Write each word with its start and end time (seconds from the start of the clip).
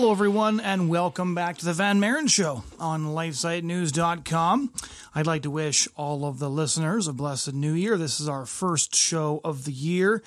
Hello, 0.00 0.12
everyone, 0.12 0.60
and 0.60 0.88
welcome 0.88 1.34
back 1.34 1.58
to 1.58 1.66
the 1.66 1.74
Van 1.74 2.00
Maren 2.00 2.26
Show 2.26 2.64
on 2.78 3.08
LifeSiteNews.com. 3.08 4.72
I'd 5.14 5.26
like 5.26 5.42
to 5.42 5.50
wish 5.50 5.88
all 5.94 6.24
of 6.24 6.38
the 6.38 6.48
listeners 6.48 7.06
a 7.06 7.12
blessed 7.12 7.52
new 7.52 7.74
year. 7.74 7.98
This 7.98 8.18
is 8.18 8.26
our 8.26 8.46
first 8.46 8.94
show 8.94 9.42
of 9.44 9.66
the 9.66 9.72
year. 9.72 10.22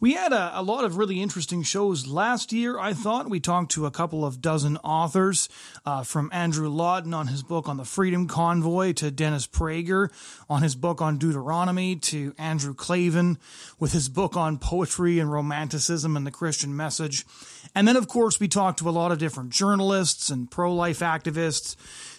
We 0.00 0.12
had 0.12 0.32
a, 0.32 0.60
a, 0.60 0.62
lot 0.62 0.84
of 0.84 0.96
really 0.96 1.20
interesting 1.20 1.64
shows 1.64 2.06
last 2.06 2.52
year, 2.52 2.78
I 2.78 2.92
thought. 2.92 3.28
We 3.28 3.40
talked 3.40 3.72
to 3.72 3.84
a 3.84 3.90
couple 3.90 4.24
of 4.24 4.40
dozen 4.40 4.76
authors, 4.78 5.48
uh, 5.84 6.04
from 6.04 6.30
Andrew 6.32 6.68
Lawton 6.68 7.12
on 7.12 7.26
his 7.26 7.42
book 7.42 7.68
on 7.68 7.78
the 7.78 7.84
Freedom 7.84 8.28
Convoy 8.28 8.92
to 8.92 9.10
Dennis 9.10 9.48
Prager 9.48 10.08
on 10.48 10.62
his 10.62 10.76
book 10.76 11.02
on 11.02 11.18
Deuteronomy 11.18 11.96
to 11.96 12.32
Andrew 12.38 12.74
Klavan 12.74 13.38
with 13.80 13.90
his 13.90 14.08
book 14.08 14.36
on 14.36 14.58
poetry 14.58 15.18
and 15.18 15.32
romanticism 15.32 16.16
and 16.16 16.24
the 16.24 16.30
Christian 16.30 16.76
message. 16.76 17.26
And 17.74 17.88
then, 17.88 17.96
of 17.96 18.06
course, 18.06 18.38
we 18.38 18.46
talked 18.46 18.78
to 18.78 18.88
a 18.88 18.90
lot 18.90 19.10
of 19.10 19.18
different 19.18 19.50
journalists 19.50 20.30
and 20.30 20.48
pro 20.48 20.72
life 20.72 21.00
activists 21.00 21.74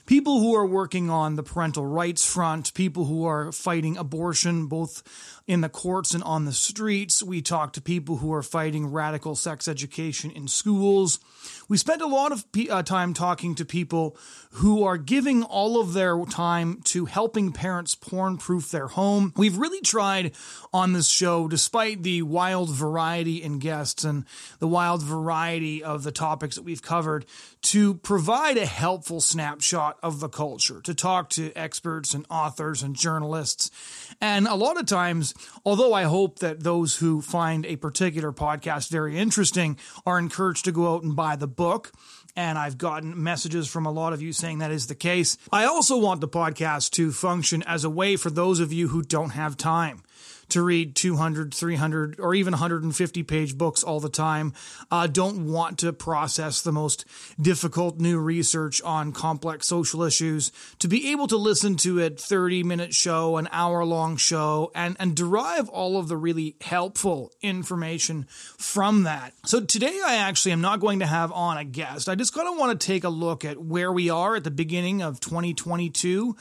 people 0.09 0.39
who 0.39 0.55
are 0.55 0.65
working 0.65 1.07
on 1.11 1.35
the 1.35 1.43
parental 1.43 1.85
rights 1.85 2.25
front, 2.25 2.73
people 2.73 3.05
who 3.05 3.25
are 3.25 3.51
fighting 3.51 3.95
abortion, 3.95 4.65
both 4.65 5.03
in 5.45 5.61
the 5.61 5.69
courts 5.69 6.15
and 6.15 6.23
on 6.23 6.45
the 6.45 6.51
streets. 6.51 7.21
We 7.21 7.43
talk 7.43 7.73
to 7.73 7.81
people 7.81 8.17
who 8.17 8.33
are 8.33 8.41
fighting 8.41 8.91
radical 8.91 9.35
sex 9.35 9.67
education 9.67 10.31
in 10.31 10.47
schools. 10.47 11.19
We 11.67 11.77
spent 11.77 12.01
a 12.01 12.07
lot 12.07 12.31
of 12.31 12.45
uh, 12.69 12.81
time 12.81 13.13
talking 13.13 13.53
to 13.55 13.65
people 13.65 14.17
who 14.53 14.83
are 14.83 14.97
giving 14.97 15.43
all 15.43 15.79
of 15.79 15.93
their 15.93 16.23
time 16.25 16.81
to 16.85 17.05
helping 17.05 17.51
parents 17.51 17.93
porn 17.93 18.37
proof 18.37 18.71
their 18.71 18.87
home. 18.87 19.31
We've 19.37 19.57
really 19.57 19.81
tried 19.81 20.33
on 20.73 20.93
this 20.93 21.07
show, 21.07 21.47
despite 21.47 22.01
the 22.01 22.23
wild 22.23 22.71
variety 22.71 23.43
in 23.43 23.59
guests 23.59 24.03
and 24.03 24.25
the 24.57 24.67
wild 24.67 25.03
variety 25.03 25.83
of 25.83 26.03
the 26.03 26.11
topics 26.11 26.55
that 26.55 26.63
we've 26.63 26.81
covered, 26.81 27.27
to 27.61 27.95
provide 27.95 28.57
a 28.57 28.65
helpful 28.65 29.21
snapshot 29.21 29.98
of 30.01 30.19
the 30.19 30.29
culture, 30.29 30.81
to 30.81 30.93
talk 30.93 31.29
to 31.31 31.51
experts 31.53 32.13
and 32.13 32.25
authors 32.29 32.83
and 32.83 32.95
journalists. 32.95 33.71
And 34.21 34.47
a 34.47 34.55
lot 34.55 34.79
of 34.79 34.85
times, 34.85 35.33
although 35.65 35.93
I 35.93 36.03
hope 36.03 36.39
that 36.39 36.63
those 36.63 36.97
who 36.97 37.21
find 37.21 37.65
a 37.65 37.75
particular 37.75 38.31
podcast 38.31 38.89
very 38.89 39.17
interesting 39.17 39.77
are 40.05 40.19
encouraged 40.19 40.65
to 40.65 40.71
go 40.71 40.93
out 40.95 41.03
and 41.03 41.15
buy 41.15 41.35
the 41.35 41.47
book, 41.47 41.91
and 42.35 42.57
I've 42.57 42.77
gotten 42.77 43.21
messages 43.21 43.67
from 43.67 43.85
a 43.85 43.91
lot 43.91 44.13
of 44.13 44.21
you 44.21 44.33
saying 44.33 44.59
that 44.59 44.71
is 44.71 44.87
the 44.87 44.95
case. 44.95 45.37
I 45.51 45.65
also 45.65 45.97
want 45.97 46.21
the 46.21 46.27
podcast 46.27 46.91
to 46.91 47.11
function 47.11 47.63
as 47.63 47.83
a 47.83 47.89
way 47.89 48.15
for 48.15 48.29
those 48.29 48.59
of 48.59 48.71
you 48.71 48.89
who 48.89 49.01
don't 49.01 49.31
have 49.31 49.57
time 49.57 50.03
to 50.49 50.61
read 50.61 50.95
200, 50.95 51.53
300, 51.53 52.19
or 52.19 52.33
even 52.33 52.51
150 52.51 53.23
page 53.23 53.57
books 53.57 53.83
all 53.83 53.99
the 53.99 54.09
time, 54.09 54.53
uh, 54.91 55.07
don't 55.07 55.45
want 55.45 55.77
to 55.79 55.93
process 55.93 56.61
the 56.61 56.71
most 56.71 57.05
difficult 57.39 57.99
new 57.99 58.19
research 58.19 58.81
on 58.81 59.11
complex 59.11 59.67
social 59.67 60.03
issues, 60.03 60.51
to 60.79 60.87
be 60.87 61.11
able 61.11 61.27
to 61.27 61.37
listen 61.37 61.75
to 61.77 61.99
a 62.01 62.09
30 62.09 62.63
minute 62.63 62.93
show, 62.93 63.37
an 63.37 63.47
hour 63.51 63.85
long 63.85 64.17
show, 64.17 64.71
and, 64.75 64.95
and 64.99 65.15
derive 65.15 65.69
all 65.69 65.97
of 65.97 66.07
the 66.07 66.17
really 66.17 66.55
helpful 66.61 67.31
information 67.41 68.25
from 68.57 69.03
that. 69.03 69.33
So 69.45 69.61
today 69.61 69.99
I 70.05 70.15
actually 70.15 70.51
am 70.51 70.61
not 70.61 70.79
going 70.79 70.99
to 70.99 71.05
have 71.05 71.31
on 71.31 71.57
a 71.57 71.63
guest. 71.63 72.09
I 72.09 72.15
just 72.15 72.33
kind 72.33 72.47
of 72.47 72.57
want 72.57 72.79
to 72.79 72.87
take 72.87 73.03
a 73.03 73.09
look 73.09 73.45
at 73.45 73.57
where 73.57 73.91
we 73.91 74.09
are 74.09 74.35
at 74.35 74.43
the 74.43 74.51
beginning 74.51 75.01
of 75.01 75.19
2022. 75.19 76.35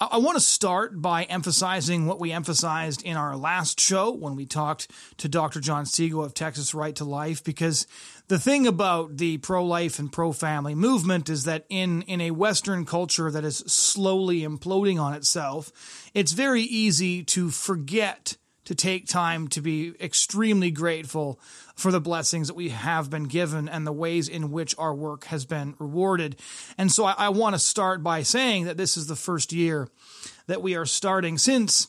I 0.00 0.16
want 0.18 0.36
to 0.36 0.40
start 0.40 1.00
by 1.00 1.24
emphasizing 1.24 2.06
what 2.06 2.18
we 2.18 2.32
emphasized 2.32 3.02
in 3.02 3.16
our 3.16 3.36
last 3.36 3.78
show 3.78 4.10
when 4.10 4.34
we 4.34 4.46
talked 4.46 4.90
to 5.18 5.28
Dr. 5.28 5.60
John 5.60 5.84
Seago 5.84 6.24
of 6.24 6.34
Texas 6.34 6.74
Right 6.74 6.96
to 6.96 7.04
Life, 7.04 7.44
because 7.44 7.86
the 8.28 8.38
thing 8.38 8.66
about 8.66 9.18
the 9.18 9.38
pro 9.38 9.64
life 9.64 9.98
and 9.98 10.10
pro 10.10 10.32
family 10.32 10.74
movement 10.74 11.28
is 11.28 11.44
that 11.44 11.66
in, 11.68 12.02
in 12.02 12.20
a 12.20 12.32
Western 12.32 12.84
culture 12.84 13.30
that 13.30 13.44
is 13.44 13.58
slowly 13.58 14.40
imploding 14.40 15.00
on 15.00 15.14
itself, 15.14 15.70
it's 16.14 16.32
very 16.32 16.62
easy 16.62 17.22
to 17.24 17.50
forget 17.50 18.36
to 18.64 18.74
take 18.74 19.06
time 19.06 19.48
to 19.48 19.60
be 19.60 19.94
extremely 20.00 20.70
grateful 20.70 21.40
for 21.74 21.90
the 21.90 22.00
blessings 22.00 22.48
that 22.48 22.54
we 22.54 22.68
have 22.68 23.10
been 23.10 23.24
given 23.24 23.68
and 23.68 23.86
the 23.86 23.92
ways 23.92 24.28
in 24.28 24.50
which 24.50 24.74
our 24.78 24.94
work 24.94 25.24
has 25.24 25.44
been 25.44 25.74
rewarded. 25.78 26.36
And 26.78 26.90
so 26.90 27.04
I, 27.04 27.14
I 27.18 27.28
want 27.30 27.54
to 27.54 27.58
start 27.58 28.02
by 28.02 28.22
saying 28.22 28.64
that 28.64 28.76
this 28.76 28.96
is 28.96 29.06
the 29.06 29.16
first 29.16 29.52
year 29.52 29.88
that 30.46 30.62
we 30.62 30.76
are 30.76 30.86
starting 30.86 31.38
since 31.38 31.88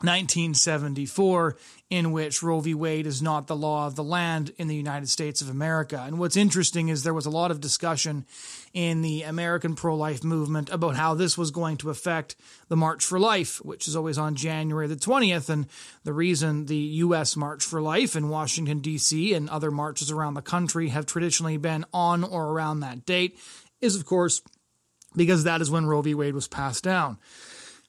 1974 0.00 1.56
in 1.92 2.10
which 2.10 2.42
Roe 2.42 2.60
v. 2.60 2.72
Wade 2.72 3.06
is 3.06 3.20
not 3.20 3.48
the 3.48 3.54
law 3.54 3.86
of 3.86 3.96
the 3.96 4.02
land 4.02 4.54
in 4.56 4.66
the 4.66 4.74
United 4.74 5.10
States 5.10 5.42
of 5.42 5.50
America. 5.50 6.02
And 6.06 6.18
what's 6.18 6.38
interesting 6.38 6.88
is 6.88 7.02
there 7.02 7.12
was 7.12 7.26
a 7.26 7.30
lot 7.30 7.50
of 7.50 7.60
discussion 7.60 8.24
in 8.72 9.02
the 9.02 9.24
American 9.24 9.74
pro 9.74 9.94
life 9.94 10.24
movement 10.24 10.70
about 10.70 10.96
how 10.96 11.12
this 11.12 11.36
was 11.36 11.50
going 11.50 11.76
to 11.76 11.90
affect 11.90 12.34
the 12.68 12.76
March 12.76 13.04
for 13.04 13.20
Life, 13.20 13.62
which 13.62 13.86
is 13.86 13.94
always 13.94 14.16
on 14.16 14.36
January 14.36 14.86
the 14.86 14.96
20th. 14.96 15.50
And 15.50 15.66
the 16.02 16.14
reason 16.14 16.64
the 16.64 16.76
U.S. 16.76 17.36
March 17.36 17.62
for 17.62 17.82
Life 17.82 18.16
in 18.16 18.30
Washington, 18.30 18.78
D.C., 18.78 19.34
and 19.34 19.50
other 19.50 19.70
marches 19.70 20.10
around 20.10 20.32
the 20.32 20.40
country 20.40 20.88
have 20.88 21.04
traditionally 21.04 21.58
been 21.58 21.84
on 21.92 22.24
or 22.24 22.52
around 22.52 22.80
that 22.80 23.04
date 23.04 23.38
is, 23.82 23.96
of 23.96 24.06
course, 24.06 24.40
because 25.14 25.44
that 25.44 25.60
is 25.60 25.70
when 25.70 25.84
Roe 25.84 26.00
v. 26.00 26.14
Wade 26.14 26.34
was 26.34 26.48
passed 26.48 26.84
down. 26.84 27.18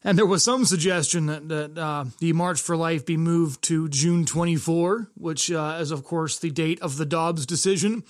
And 0.05 0.17
there 0.17 0.25
was 0.25 0.43
some 0.43 0.65
suggestion 0.65 1.27
that, 1.27 1.47
that 1.47 1.77
uh, 1.77 2.05
the 2.19 2.33
March 2.33 2.59
for 2.59 2.75
Life 2.75 3.05
be 3.05 3.15
moved 3.15 3.61
to 3.63 3.87
June 3.87 4.25
24, 4.25 5.09
which 5.15 5.49
uh, 5.49 5.77
is, 5.79 5.91
of 5.91 6.03
course, 6.03 6.37
the 6.37 6.51
date 6.51 6.81
of 6.81 6.97
the 6.97 7.05
Dobbs 7.05 7.45
decision. 7.45 8.03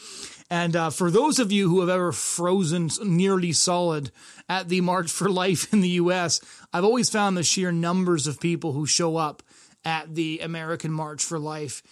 And 0.50 0.76
uh, 0.76 0.90
for 0.90 1.12
those 1.12 1.38
of 1.38 1.52
you 1.52 1.70
who 1.70 1.82
have 1.82 1.90
ever 1.90 2.12
frozen 2.12 2.90
nearly 3.04 3.52
solid 3.52 4.12
at 4.50 4.70
the 4.70 4.82
March 4.82 5.12
for 5.12 5.30
Life 5.30 5.72
in 5.72 5.82
the 5.82 5.90
U.S., 5.90 6.42
I've 6.74 6.84
always 6.84 7.12
found 7.12 7.38
the 7.38 7.44
sheer 7.44 7.72
numbers 7.72 8.26
of 8.26 8.40
people 8.40 8.72
who 8.72 8.88
show 8.88 9.18
up 9.18 9.44
at 9.86 10.16
the 10.16 10.40
American 10.40 10.92
March 10.92 11.24
for 11.24 11.38
Life 11.38 11.84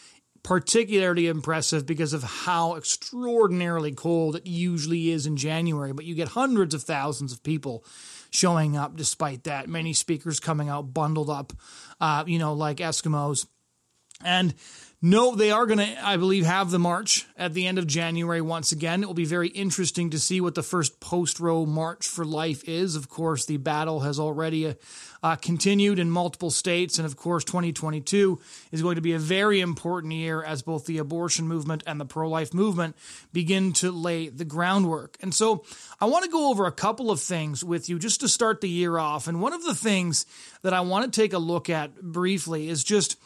particularly 0.44 1.28
impressive 1.28 1.86
because 1.86 2.14
of 2.14 2.24
how 2.24 2.76
extraordinarily 2.76 3.92
cold 3.92 4.36
it 4.36 4.48
usually 4.48 5.12
is 5.12 5.28
in 5.28 5.38
January. 5.38 5.94
But 5.94 6.06
you 6.06 6.16
get 6.16 6.30
hundreds 6.30 6.74
of 6.74 6.82
thousands 6.82 7.32
of 7.32 7.44
people 7.44 7.86
showing 8.32 8.78
up 8.78 8.96
despite 8.96 9.44
that. 9.44 9.70
Many 9.70 9.94
speakers 9.94 10.40
coming 10.40 10.70
out 10.70 10.94
bundled 10.94 11.30
up, 11.30 11.54
uh, 12.00 12.24
you 12.26 12.40
know, 12.40 12.54
like 12.54 12.78
Eskimos. 12.78 13.46
And 14.24 14.54
no, 15.04 15.36
they 15.36 15.50
are 15.50 15.66
going 15.66 15.80
to, 15.80 16.08
I 16.08 16.18
believe, 16.18 16.46
have 16.46 16.70
the 16.70 16.78
march 16.78 17.26
at 17.36 17.56
the 17.56 17.66
end 17.66 17.80
of 17.80 17.88
January 17.88 18.40
once 18.40 18.72
again. 18.72 19.02
It 19.02 19.08
will 19.08 19.16
be 19.16 19.26
very 19.26 19.48
interesting 19.48 20.12
to 20.12 20.20
see 20.20 20.40
what 20.42 20.54
the 20.54 20.62
first 20.62 21.00
post 21.00 21.40
Roe 21.40 21.66
March 21.66 22.08
for 22.08 22.24
Life 22.24 22.64
is. 22.70 22.96
Of 22.96 23.10
course, 23.10 23.46
the 23.46 23.58
battle 23.58 24.02
has 24.02 24.20
already 24.20 24.76
uh, 25.24 25.36
continued 25.38 25.98
in 25.98 26.12
multiple 26.12 26.52
states. 26.52 27.00
And 27.00 27.08
of 27.08 27.18
course, 27.18 27.44
2022 27.46 28.40
is 28.72 28.84
going 28.84 28.96
to 28.96 29.02
be 29.02 29.14
a 29.14 29.20
very 29.20 29.60
important 29.60 30.14
year 30.14 30.44
as 30.44 30.62
both 30.62 30.86
the 30.86 31.00
abortion 31.00 31.48
movement 31.48 31.82
and 31.88 32.00
the 32.00 32.06
pro 32.06 32.30
life 32.30 32.54
movement 32.54 32.96
begin 33.34 33.74
to 33.74 33.92
lay 33.92 34.30
the 34.30 34.46
groundwork. 34.46 35.18
And 35.20 35.34
so 35.34 35.66
I 36.00 36.06
want 36.06 36.26
to 36.26 36.32
go 36.32 36.52
over 36.52 36.68
a 36.68 36.72
couple 36.72 37.10
of 37.10 37.20
things 37.20 37.64
with 37.64 37.90
you 37.90 37.98
just 37.98 38.22
to 38.22 38.30
start 38.30 38.62
the 38.62 38.70
year 38.70 39.00
off. 39.00 39.28
And 39.28 39.42
one 39.42 39.54
of 39.54 39.64
the 39.64 39.76
things 39.76 40.28
that 40.62 40.76
I 40.76 40.82
want 40.82 41.12
to 41.12 41.22
take 41.22 41.34
a 41.34 41.40
look 41.40 41.72
at 41.72 42.00
briefly 42.00 42.70
is 42.70 42.84
just 42.84 43.18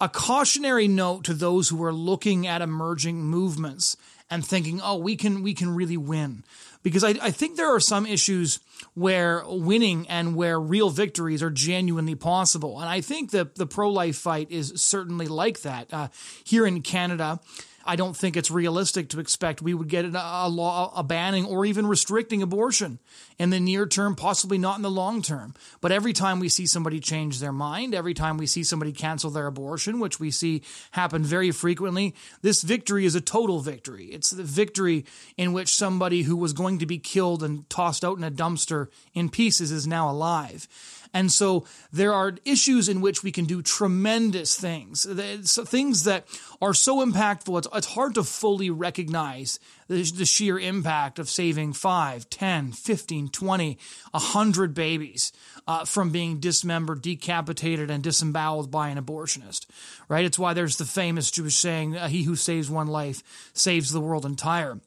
a 0.00 0.08
cautionary 0.08 0.88
note 0.88 1.24
to 1.24 1.34
those 1.34 1.68
who 1.68 1.82
are 1.84 1.92
looking 1.92 2.46
at 2.46 2.62
emerging 2.62 3.22
movements 3.22 3.96
and 4.30 4.46
thinking, 4.46 4.80
oh, 4.82 4.96
we 4.96 5.16
can 5.16 5.42
we 5.42 5.54
can 5.54 5.74
really 5.74 5.96
win. 5.96 6.44
Because 6.82 7.04
I, 7.04 7.10
I 7.20 7.30
think 7.30 7.56
there 7.56 7.74
are 7.74 7.80
some 7.80 8.06
issues 8.06 8.58
where 8.94 9.42
winning 9.46 10.08
and 10.08 10.34
where 10.34 10.58
real 10.58 10.88
victories 10.88 11.42
are 11.42 11.50
genuinely 11.50 12.14
possible. 12.14 12.80
And 12.80 12.88
I 12.88 13.02
think 13.02 13.32
that 13.32 13.56
the 13.56 13.66
pro 13.66 13.90
life 13.90 14.16
fight 14.16 14.50
is 14.50 14.72
certainly 14.76 15.26
like 15.26 15.60
that. 15.60 15.92
Uh, 15.92 16.08
here 16.42 16.66
in 16.66 16.80
Canada, 16.80 17.38
I 17.84 17.96
don't 17.96 18.16
think 18.16 18.36
it's 18.36 18.50
realistic 18.50 19.10
to 19.10 19.20
expect 19.20 19.60
we 19.60 19.74
would 19.74 19.88
get 19.88 20.04
a, 20.04 20.48
law, 20.48 20.92
a 20.96 21.02
banning 21.02 21.44
or 21.44 21.66
even 21.66 21.86
restricting 21.86 22.42
abortion 22.42 22.98
in 23.40 23.48
the 23.48 23.58
near 23.58 23.86
term, 23.86 24.14
possibly 24.14 24.58
not 24.58 24.76
in 24.76 24.82
the 24.82 24.90
long 24.90 25.22
term. 25.22 25.54
But 25.80 25.92
every 25.92 26.12
time 26.12 26.40
we 26.40 26.50
see 26.50 26.66
somebody 26.66 27.00
change 27.00 27.40
their 27.40 27.54
mind, 27.54 27.94
every 27.94 28.12
time 28.12 28.36
we 28.36 28.44
see 28.44 28.62
somebody 28.62 28.92
cancel 28.92 29.30
their 29.30 29.46
abortion, 29.46 29.98
which 29.98 30.20
we 30.20 30.30
see 30.30 30.60
happen 30.90 31.22
very 31.24 31.50
frequently, 31.50 32.14
this 32.42 32.60
victory 32.60 33.06
is 33.06 33.14
a 33.14 33.20
total 33.22 33.60
victory. 33.60 34.08
It's 34.08 34.28
the 34.28 34.42
victory 34.42 35.06
in 35.38 35.54
which 35.54 35.74
somebody 35.74 36.24
who 36.24 36.36
was 36.36 36.52
going 36.52 36.80
to 36.80 36.86
be 36.86 36.98
killed 36.98 37.42
and 37.42 37.68
tossed 37.70 38.04
out 38.04 38.18
in 38.18 38.24
a 38.24 38.30
dumpster 38.30 38.88
in 39.14 39.30
pieces 39.30 39.72
is 39.72 39.86
now 39.86 40.10
alive. 40.10 40.68
And 41.14 41.32
so 41.32 41.64
there 41.92 42.12
are 42.12 42.36
issues 42.44 42.88
in 42.88 43.00
which 43.00 43.22
we 43.22 43.32
can 43.32 43.46
do 43.46 43.62
tremendous 43.62 44.54
things, 44.54 45.04
things 45.04 46.04
that 46.04 46.26
are 46.60 46.74
so 46.74 47.04
impactful, 47.04 47.58
it's, 47.58 47.68
it's 47.72 47.86
hard 47.86 48.14
to 48.14 48.22
fully 48.22 48.70
recognize 48.70 49.58
the, 49.90 50.24
sheer 50.24 50.58
impact 50.58 51.18
of 51.18 51.28
saving 51.28 51.72
5, 51.72 52.30
10, 52.30 52.72
15, 52.72 53.28
20, 53.28 53.78
100 54.12 54.74
babies 54.74 55.32
uh, 55.66 55.84
from 55.84 56.10
being 56.10 56.38
dismembered, 56.38 57.02
decapitated, 57.02 57.90
and 57.90 58.02
disemboweled 58.02 58.70
by 58.70 58.88
an 58.88 59.02
abortionist, 59.02 59.66
right? 60.08 60.24
It's 60.24 60.38
why 60.38 60.54
there's 60.54 60.76
the 60.76 60.84
famous 60.84 61.30
Jewish 61.30 61.56
saying, 61.56 61.96
uh, 61.96 62.06
he 62.06 62.22
who 62.22 62.36
saves 62.36 62.70
one 62.70 62.86
life 62.86 63.50
saves 63.52 63.90
the 63.90 64.00
world 64.00 64.24
entire. 64.24 64.78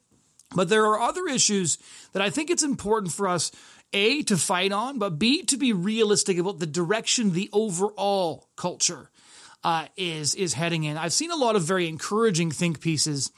But 0.56 0.70
there 0.70 0.86
are 0.86 1.02
other 1.02 1.28
issues 1.28 1.78
that 2.14 2.22
I 2.22 2.30
think 2.30 2.50
it's 2.50 2.64
important 2.64 3.12
for 3.12 3.28
us 3.28 3.52
a, 3.92 4.24
to 4.24 4.38
fight 4.38 4.72
on, 4.72 5.00
but 5.00 5.20
B, 5.20 5.44
to 5.44 5.58
be 5.58 5.74
realistic 5.74 6.38
about 6.38 6.60
the 6.60 6.66
direction 6.66 7.34
the 7.34 7.50
overall 7.52 8.48
culture 8.56 9.10
uh, 9.64 9.88
is 9.96 10.36
is 10.36 10.54
heading 10.54 10.84
in. 10.84 10.98
I've 10.98 11.14
seen 11.14 11.32
a 11.32 11.36
lot 11.36 11.56
of 11.56 11.64
very 11.64 11.88
encouraging 11.88 12.52
think 12.52 12.82
pieces 12.82 13.32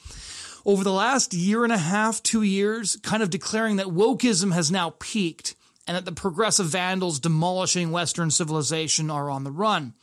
over 0.65 0.83
the 0.83 0.91
last 0.91 1.33
year 1.33 1.63
and 1.63 1.71
a 1.71 1.77
half, 1.77 2.23
two 2.23 2.41
years, 2.41 2.97
kind 3.03 3.21
of 3.21 3.29
declaring 3.29 3.75
that 3.75 3.87
wokeism 3.87 4.53
has 4.53 4.71
now 4.71 4.95
peaked 4.99 5.55
and 5.87 5.95
that 5.95 6.05
the 6.05 6.11
progressive 6.11 6.65
vandals 6.65 7.19
demolishing 7.19 7.91
Western 7.91 8.31
civilization 8.31 9.11
are 9.11 9.29
on 9.29 9.43
the 9.43 9.51
run. 9.51 9.93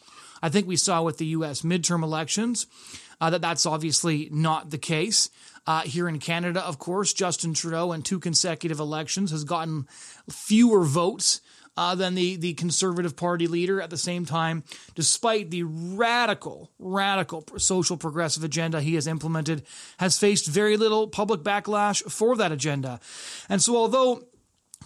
I 0.41 0.49
think 0.49 0.67
we 0.67 0.76
saw 0.76 1.03
with 1.03 1.19
the 1.19 1.26
U.S. 1.26 1.62
midterm 1.62 2.03
elections 2.03 2.67
uh, 3.20 3.31
that 3.31 3.41
that's 3.41 3.67
obviously 3.67 4.29
not 4.32 4.70
the 4.70 4.79
case. 4.79 5.31
Uh, 5.67 5.82
here 5.82 6.09
in 6.09 6.19
Canada, 6.19 6.65
of 6.65 6.79
course, 6.79 7.12
Justin 7.12 7.55
Trudeau 7.55 7.93
in 7.93 8.03
two 8.03 8.19
consecutive 8.19 8.81
elections 8.81 9.31
has 9.31 9.44
gotten 9.44 9.87
fewer 10.29 10.85
votes 10.85 11.41
uh, 11.76 11.94
than 11.94 12.14
the, 12.14 12.36
the 12.36 12.54
Conservative 12.54 13.16
Party 13.16 13.46
leader. 13.46 13.80
At 13.80 13.90
the 13.90 13.96
same 13.96 14.24
time, 14.24 14.64
despite 14.94 15.50
the 15.50 15.62
radical, 15.62 16.70
radical 16.78 17.44
social 17.58 17.96
progressive 17.96 18.44
agenda 18.44 18.80
he 18.80 18.94
has 18.94 19.06
implemented, 19.06 19.64
has 19.98 20.19
faced 20.19 20.46
very 20.46 20.76
little 20.76 21.08
public 21.08 21.40
backlash 21.42 22.02
for 22.10 22.36
that 22.36 22.52
agenda. 22.52 23.00
And 23.48 23.62
so, 23.62 23.76
although 23.76 24.22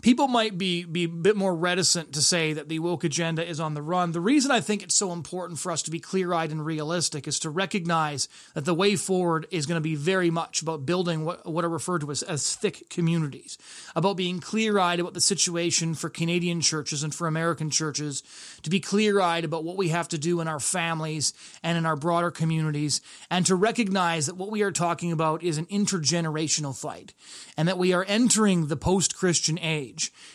people 0.03 0.29
might 0.29 0.59
be 0.59 0.85
be 0.85 1.05
a 1.05 1.09
bit 1.09 1.37
more 1.37 1.55
reticent 1.55 2.13
to 2.13 2.23
say 2.23 2.53
that 2.53 2.69
the 2.69 2.79
woke 2.79 3.05
agenda 3.05 3.49
is 3.49 3.61
on 3.61 3.75
the 3.75 3.83
run. 3.83 4.13
The 4.13 4.21
reason 4.21 4.51
I 4.51 4.61
think 4.61 4.83
it's 4.83 4.97
so 4.97 5.13
important 5.13 5.59
for 5.59 5.71
us 5.73 5.83
to 5.83 5.91
be 5.91 6.01
clear-eyed 6.01 6.51
and 6.51 6.65
realistic 6.65 7.29
is 7.29 7.39
to 7.41 7.51
recognize 7.51 8.29
that 8.55 8.65
the 8.65 8.75
way 8.75 8.97
forward 8.97 9.47
is 9.51 9.67
going 9.67 9.77
to 9.77 9.81
be 9.81 9.95
very 9.95 10.31
much 10.31 10.63
about 10.63 10.87
building 10.87 11.25
what, 11.25 11.47
what 11.47 11.65
are 11.65 11.69
referred 11.69 12.01
to 12.01 12.11
as, 12.11 12.23
as 12.23 12.55
thick 12.55 12.89
communities, 12.91 13.59
about 13.95 14.17
being 14.17 14.41
clear-eyed 14.41 15.01
about 15.01 15.15
the 15.15 15.21
situation 15.21 15.95
for 15.95 16.09
Canadian 16.09 16.61
churches 16.61 17.03
and 17.03 17.15
for 17.15 17.27
American 17.27 17.71
churches, 17.71 18.23
to 18.63 18.71
be 18.71 18.81
clear-eyed 18.81 19.45
about 19.45 19.65
what 19.65 19.77
we 19.77 19.89
have 19.89 20.09
to 20.09 20.19
do 20.19 20.41
in 20.41 20.49
our 20.49 20.61
families 20.61 21.33
and 21.63 21.79
in 21.79 21.87
our 21.87 21.97
broader 21.97 22.31
communities, 22.31 23.01
and 23.31 23.47
to 23.47 23.55
recognize 23.55 24.27
that 24.27 24.37
what 24.37 24.51
we 24.51 24.63
are 24.63 24.73
talking 24.73 25.13
about 25.13 25.43
is 25.43 25.59
an 25.59 25.67
intergenerational 25.67 26.79
fight, 26.79 27.15
and 27.57 27.69
that 27.69 27.79
we 27.79 27.93
are 27.93 28.05
entering 28.09 28.67
the 28.67 28.77
post-Christian 28.77 29.59
age 29.61 29.86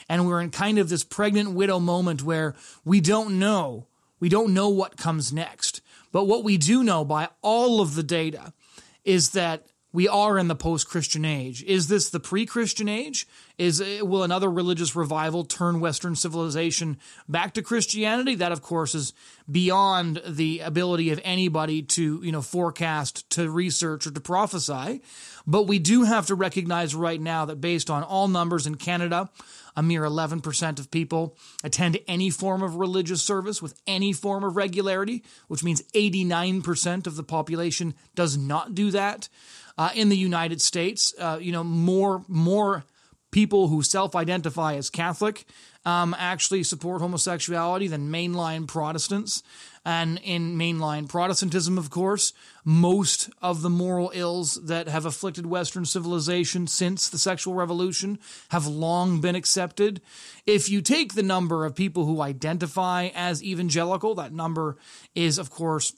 And 0.08 0.28
we're 0.28 0.42
in 0.42 0.50
kind 0.52 0.78
of 0.78 0.90
this 0.90 1.04
pregnant 1.04 1.52
widow 1.52 1.80
moment 1.80 2.24
where 2.24 2.56
we 2.86 3.02
don't 3.02 3.40
know. 3.40 3.88
We 4.20 4.30
don't 4.30 4.54
know 4.54 4.70
what 4.70 4.98
comes 4.98 5.34
next. 5.34 5.82
But 6.12 6.26
what 6.26 6.44
we 6.44 6.58
do 6.58 6.84
know 6.84 7.04
by 7.04 7.30
all 7.42 7.82
of 7.82 7.96
the 7.96 8.04
data 8.04 8.54
is 9.04 9.32
that 9.32 9.66
we 9.94 10.08
are 10.08 10.38
in 10.38 10.48
the 10.48 10.56
post-Christian 10.56 11.26
age. 11.26 11.64
Is 11.64 11.88
this 11.88 12.10
the 12.10 12.20
pre-Christian 12.20 12.88
age? 12.88 13.28
Is 13.58 13.82
eh, 13.82 14.02
will 14.02 14.24
another 14.24 14.50
religious 14.50 14.96
revival 14.96 15.44
turn 15.44 15.80
Western 15.80 16.16
civilization 16.16 16.98
back 17.28 17.54
to 17.54 17.62
Christianity? 17.62 18.36
That, 18.36 18.52
of 18.52 18.62
course, 18.62 18.96
is 18.96 19.14
beyond 19.50 20.22
the 20.26 20.62
ability 20.62 21.12
of 21.12 21.20
anybody 21.24 21.82
to 21.82 22.22
you 22.24 22.32
know 22.32 22.42
forecast, 22.42 23.30
to 23.32 23.50
research, 23.50 24.08
or 24.08 24.12
to 24.12 24.22
prophesy. 24.22 25.02
But 25.46 25.64
we 25.64 25.80
do 25.80 26.04
have 26.04 26.28
to 26.28 26.36
recognize 26.36 26.96
right 26.96 27.20
now 27.20 27.46
that 27.46 27.60
based 27.62 27.90
on 27.90 28.04
all 28.04 28.28
numbers 28.28 28.68
in 28.68 28.76
Canada, 28.76 29.30
a 29.76 29.84
mere 29.84 30.04
11% 30.04 30.80
of 30.80 30.92
people 30.92 31.36
attend 31.64 31.98
any 32.08 32.30
form 32.30 32.62
of 32.62 32.76
religious 32.76 33.22
service 33.22 33.62
with 33.62 33.80
any 33.88 34.14
form 34.14 34.44
of 34.44 34.56
regularity, 34.56 35.24
which 35.48 35.64
means 35.64 35.82
89% 35.94 37.08
of 37.08 37.16
the 37.16 37.24
population 37.24 37.94
does 38.16 38.38
not 38.38 38.76
do 38.76 38.92
that. 38.92 39.30
Uh, 39.82 39.90
in 39.96 40.10
the 40.10 40.18
United 40.18 40.62
States, 40.62 41.12
uh, 41.18 41.40
you 41.42 41.52
know, 41.52 41.64
more 41.64 42.24
more 42.28 42.84
people 43.32 43.68
who 43.68 43.82
self-identify 43.82 44.76
as 44.76 44.92
Catholic 44.92 45.46
um, 45.86 46.16
actually 46.20 46.62
support 46.64 47.02
homosexuality 47.02 47.88
than 47.88 48.12
mainline 48.12 48.68
Protestants. 48.68 49.42
And 49.84 50.20
in 50.24 50.56
mainline 50.56 51.10
Protestantism, 51.10 51.80
of 51.80 51.90
course, 51.90 52.34
most 52.64 53.32
of 53.42 53.64
the 53.64 53.70
moral 53.72 54.12
ills 54.14 54.60
that 54.66 54.88
have 54.88 55.08
afflicted 55.08 55.48
Western 55.48 55.86
civilization 55.86 56.68
since 56.68 57.10
the 57.10 57.18
sexual 57.18 57.56
revolution 57.56 58.20
have 58.50 58.68
long 58.68 59.20
been 59.22 59.36
accepted. 59.36 60.00
If 60.46 60.70
you 60.70 60.84
take 60.84 61.16
the 61.16 61.24
number 61.24 61.66
of 61.66 61.74
people 61.74 62.06
who 62.06 62.22
identify 62.22 63.10
as 63.16 63.44
evangelical, 63.44 64.14
that 64.16 64.32
number 64.32 64.78
is, 65.16 65.40
of 65.40 65.50
course, 65.50 65.94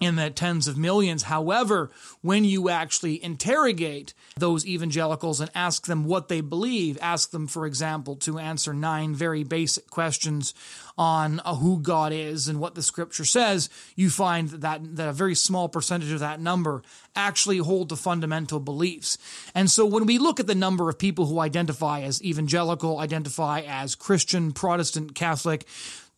in 0.00 0.16
the 0.16 0.30
tens 0.30 0.68
of 0.68 0.76
millions. 0.76 1.24
However, 1.24 1.90
when 2.20 2.44
you 2.44 2.68
actually 2.68 3.22
interrogate 3.22 4.12
those 4.36 4.66
evangelicals 4.66 5.40
and 5.40 5.50
ask 5.54 5.86
them 5.86 6.04
what 6.04 6.28
they 6.28 6.42
believe, 6.42 6.98
ask 7.00 7.30
them, 7.30 7.46
for 7.46 7.66
example, 7.66 8.16
to 8.16 8.38
answer 8.38 8.74
nine 8.74 9.14
very 9.14 9.42
basic 9.42 9.88
questions 9.90 10.52
on 10.98 11.40
uh, 11.44 11.54
who 11.54 11.78
God 11.78 12.12
is 12.12 12.48
and 12.48 12.60
what 12.60 12.74
the 12.74 12.82
scripture 12.82 13.24
says, 13.24 13.68
you 13.94 14.10
find 14.10 14.48
that, 14.50 14.96
that 14.96 15.08
a 15.08 15.12
very 15.12 15.34
small 15.34 15.68
percentage 15.68 16.12
of 16.12 16.20
that 16.20 16.40
number 16.40 16.82
actually 17.14 17.58
hold 17.58 17.88
to 17.88 17.96
fundamental 17.96 18.60
beliefs. 18.60 19.18
And 19.54 19.70
so 19.70 19.86
when 19.86 20.06
we 20.06 20.18
look 20.18 20.40
at 20.40 20.46
the 20.46 20.54
number 20.54 20.88
of 20.88 20.98
people 20.98 21.26
who 21.26 21.40
identify 21.40 22.00
as 22.00 22.22
evangelical, 22.22 22.98
identify 22.98 23.60
as 23.60 23.94
Christian, 23.94 24.52
Protestant, 24.52 25.14
Catholic, 25.14 25.66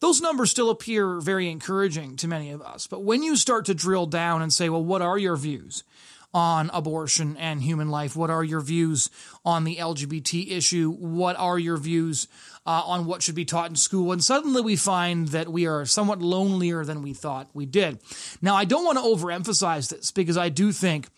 those 0.00 0.20
numbers 0.20 0.50
still 0.50 0.70
appear 0.70 1.20
very 1.20 1.50
encouraging 1.50 2.16
to 2.16 2.28
many 2.28 2.50
of 2.50 2.62
us. 2.62 2.86
But 2.86 3.02
when 3.02 3.22
you 3.22 3.36
start 3.36 3.64
to 3.66 3.74
drill 3.74 4.06
down 4.06 4.42
and 4.42 4.52
say, 4.52 4.68
well, 4.68 4.84
what 4.84 5.02
are 5.02 5.18
your 5.18 5.36
views? 5.36 5.84
on 6.34 6.70
abortion 6.74 7.36
and 7.36 7.62
human 7.62 7.88
life? 7.88 8.14
What 8.14 8.30
are 8.30 8.44
your 8.44 8.60
views 8.60 9.10
on 9.44 9.64
the 9.64 9.76
LGBT 9.76 10.50
issue? 10.50 10.90
What 10.90 11.36
are 11.36 11.58
your 11.58 11.78
views 11.78 12.28
uh, 12.66 12.82
on 12.84 13.06
what 13.06 13.22
should 13.22 13.34
be 13.34 13.44
taught 13.46 13.70
in 13.70 13.76
school? 13.76 14.12
And 14.12 14.22
suddenly 14.22 14.60
we 14.60 14.76
find 14.76 15.28
that 15.28 15.48
we 15.48 15.66
are 15.66 15.86
somewhat 15.86 16.20
lonelier 16.20 16.84
than 16.84 17.02
we 17.02 17.14
thought 17.14 17.48
we 17.54 17.64
did. 17.64 17.98
Now, 18.42 18.56
I 18.56 18.66
don't 18.66 18.84
want 18.84 18.98
to 18.98 19.04
overemphasize 19.04 19.88
this 19.88 20.10
because 20.10 20.36
I 20.36 20.50
do 20.50 20.70
think 20.72 21.08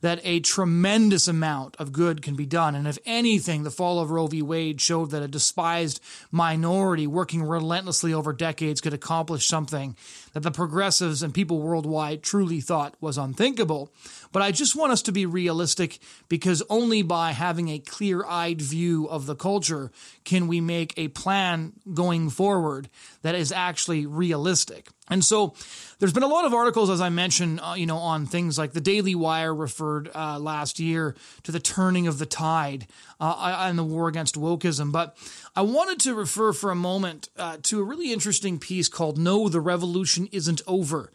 that 0.00 0.20
a 0.24 0.40
tremendous 0.40 1.28
amount 1.28 1.76
of 1.76 1.92
good 1.92 2.22
can 2.22 2.34
be 2.34 2.46
done. 2.46 2.74
And 2.74 2.86
if 2.86 2.98
anything, 3.04 3.62
the 3.62 3.70
fall 3.70 4.00
of 4.00 4.10
Roe 4.10 4.26
v. 4.26 4.42
Wade 4.42 4.80
showed 4.80 5.10
that 5.10 5.22
a 5.22 5.28
despised 5.28 6.00
minority 6.30 7.06
working 7.06 7.42
relentlessly 7.42 8.14
over 8.14 8.32
decades 8.32 8.80
could 8.80 8.94
accomplish 8.94 9.46
something 9.46 9.96
that 10.32 10.42
the 10.42 10.50
progressives 10.50 11.22
and 11.22 11.34
people 11.34 11.60
worldwide 11.60 12.22
truly 12.22 12.60
thought 12.60 12.94
was 13.00 13.18
unthinkable. 13.18 13.92
But 14.32 14.42
I 14.42 14.52
just 14.52 14.76
want 14.76 14.92
us 14.92 15.02
to 15.02 15.12
be 15.12 15.26
realistic 15.26 15.98
because 16.28 16.62
only 16.68 17.02
by 17.02 17.32
having 17.32 17.68
a 17.68 17.78
clear 17.78 18.24
eyed 18.24 18.60
view 18.60 19.06
of 19.08 19.26
the 19.26 19.34
culture 19.34 19.90
can 20.24 20.48
we 20.48 20.60
make 20.60 20.94
a 20.96 21.08
plan 21.08 21.72
going 21.94 22.30
forward 22.30 22.88
that 23.22 23.34
is 23.34 23.52
actually 23.52 24.06
realistic. 24.06 24.88
And 25.10 25.24
so 25.24 25.54
there's 25.98 26.12
been 26.12 26.22
a 26.22 26.28
lot 26.28 26.44
of 26.44 26.52
articles, 26.52 26.90
as 26.90 27.00
I 27.00 27.08
mentioned, 27.08 27.60
uh, 27.62 27.74
you 27.76 27.86
know, 27.86 27.96
on 27.96 28.26
things 28.26 28.58
like 28.58 28.72
the 28.72 28.80
Daily 28.80 29.14
Wire 29.14 29.54
referred 29.54 30.10
uh, 30.14 30.38
last 30.38 30.78
year 30.78 31.16
to 31.44 31.52
the 31.52 31.60
turning 31.60 32.06
of 32.06 32.18
the 32.18 32.26
tide 32.26 32.86
uh, 33.18 33.56
and 33.60 33.78
the 33.78 33.84
war 33.84 34.08
against 34.08 34.34
wokeism. 34.34 34.92
But 34.92 35.16
I 35.58 35.62
wanted 35.62 35.98
to 36.02 36.14
refer 36.14 36.52
for 36.52 36.70
a 36.70 36.76
moment 36.76 37.30
uh, 37.36 37.56
to 37.64 37.80
a 37.80 37.82
really 37.82 38.12
interesting 38.12 38.60
piece 38.60 38.86
called 38.86 39.18
No, 39.18 39.48
the 39.48 39.60
Revolution 39.60 40.28
Isn't 40.30 40.62
Over 40.68 41.10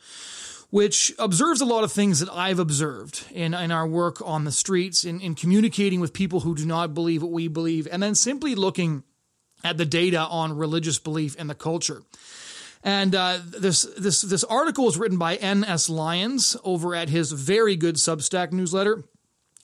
which 0.69 1.13
observes 1.19 1.61
a 1.61 1.65
lot 1.65 1.83
of 1.83 1.91
things 1.91 2.19
that 2.19 2.29
I've 2.33 2.57
observed 2.57 3.25
in, 3.31 3.53
in 3.53 3.71
our 3.71 3.87
work 3.87 4.17
on 4.25 4.43
the 4.43 4.51
streets, 4.51 5.05
in, 5.05 5.21
in 5.21 5.35
communicating 5.35 5.99
with 5.99 6.13
people 6.13 6.39
who 6.39 6.55
do 6.55 6.65
not 6.65 6.95
believe 6.95 7.21
what 7.21 7.31
we 7.31 7.47
believe, 7.47 7.87
and 7.91 8.01
then 8.01 8.15
simply 8.15 8.55
looking 8.55 9.03
at 9.63 9.77
the 9.77 9.85
data 9.85 10.21
on 10.21 10.57
religious 10.57 10.97
belief 10.97 11.35
and 11.37 11.47
the 11.47 11.53
culture. 11.53 12.01
And 12.83 13.13
uh, 13.13 13.37
this 13.45 13.83
this 13.99 14.23
this 14.23 14.43
article 14.43 14.87
is 14.87 14.97
written 14.97 15.19
by 15.19 15.35
N.S. 15.35 15.89
Lyons 15.89 16.57
over 16.63 16.95
at 16.95 17.09
his 17.09 17.31
very 17.31 17.75
good 17.75 17.95
Substack 17.95 18.51
newsletter. 18.51 19.03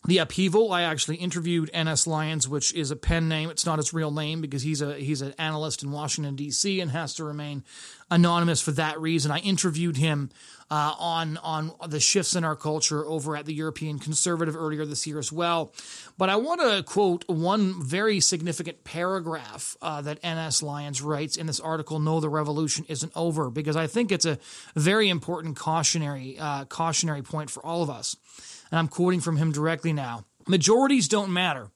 The 0.06 0.20
Upheaval. 0.20 0.72
I 0.72 0.84
actually 0.84 1.18
interviewed 1.18 1.70
N.S. 1.74 2.08
Lyons, 2.08 2.48
which 2.48 2.74
is 2.74 2.90
a 2.90 2.96
pen 2.96 3.28
name. 3.28 3.50
It's 3.50 3.66
not 3.66 3.80
his 3.80 3.94
real 3.94 4.12
name 4.12 4.40
because 4.40 4.62
he's 4.62 4.82
a 4.82 4.96
he's 4.96 5.22
an 5.22 5.34
analyst 5.38 5.84
in 5.84 5.92
Washington 5.92 6.38
D.C. 6.38 6.80
and 6.80 6.92
has 6.92 7.14
to 7.16 7.26
remain 7.26 7.66
anonymous 8.10 8.62
for 8.62 8.72
that 8.72 9.00
reason. 9.00 9.30
I 9.30 9.40
interviewed 9.40 9.98
him 9.98 10.30
uh, 10.72 10.96
on 10.98 11.38
on 11.38 11.74
the 11.88 12.00
shifts 12.00 12.34
in 12.34 12.46
our 12.46 12.56
culture 12.56 13.06
over 13.06 13.36
at 13.36 13.46
the 13.46 13.54
European 13.54 14.00
Conservative 14.00 14.56
earlier 14.56 14.86
this 14.86 15.06
year 15.06 15.20
as 15.20 15.34
well. 15.34 15.74
But 16.18 16.30
I 16.30 16.38
want 16.38 16.62
to 16.62 16.82
quote 16.82 17.28
one 17.28 17.84
very 17.84 18.22
significant 18.22 18.86
paragraph 18.86 19.76
uh, 19.82 20.02
that 20.04 20.20
N.S. 20.24 20.64
Lyons 20.64 21.02
writes 21.02 21.36
in 21.36 21.46
this 21.46 21.60
article. 21.60 22.00
No, 22.00 22.22
the 22.22 22.30
revolution 22.30 22.86
isn't 22.88 23.12
over 23.18 23.50
because 23.50 23.76
I 23.76 23.88
think 23.88 24.14
it's 24.14 24.26
a 24.26 24.40
very 24.76 25.10
important 25.10 25.58
cautionary 25.58 26.38
uh, 26.40 26.64
cautionary 26.66 27.22
point 27.22 27.50
for 27.50 27.66
all 27.66 27.84
of 27.84 27.90
us 27.90 28.16
and 28.72 28.80
I'm 28.80 28.88
quoting 28.88 29.22
from 29.22 29.38
him 29.38 29.52
directly 29.52 29.94
now. 29.94 30.26
Majorities 30.48 31.08
don't 31.08 31.32
matter. 31.32 31.70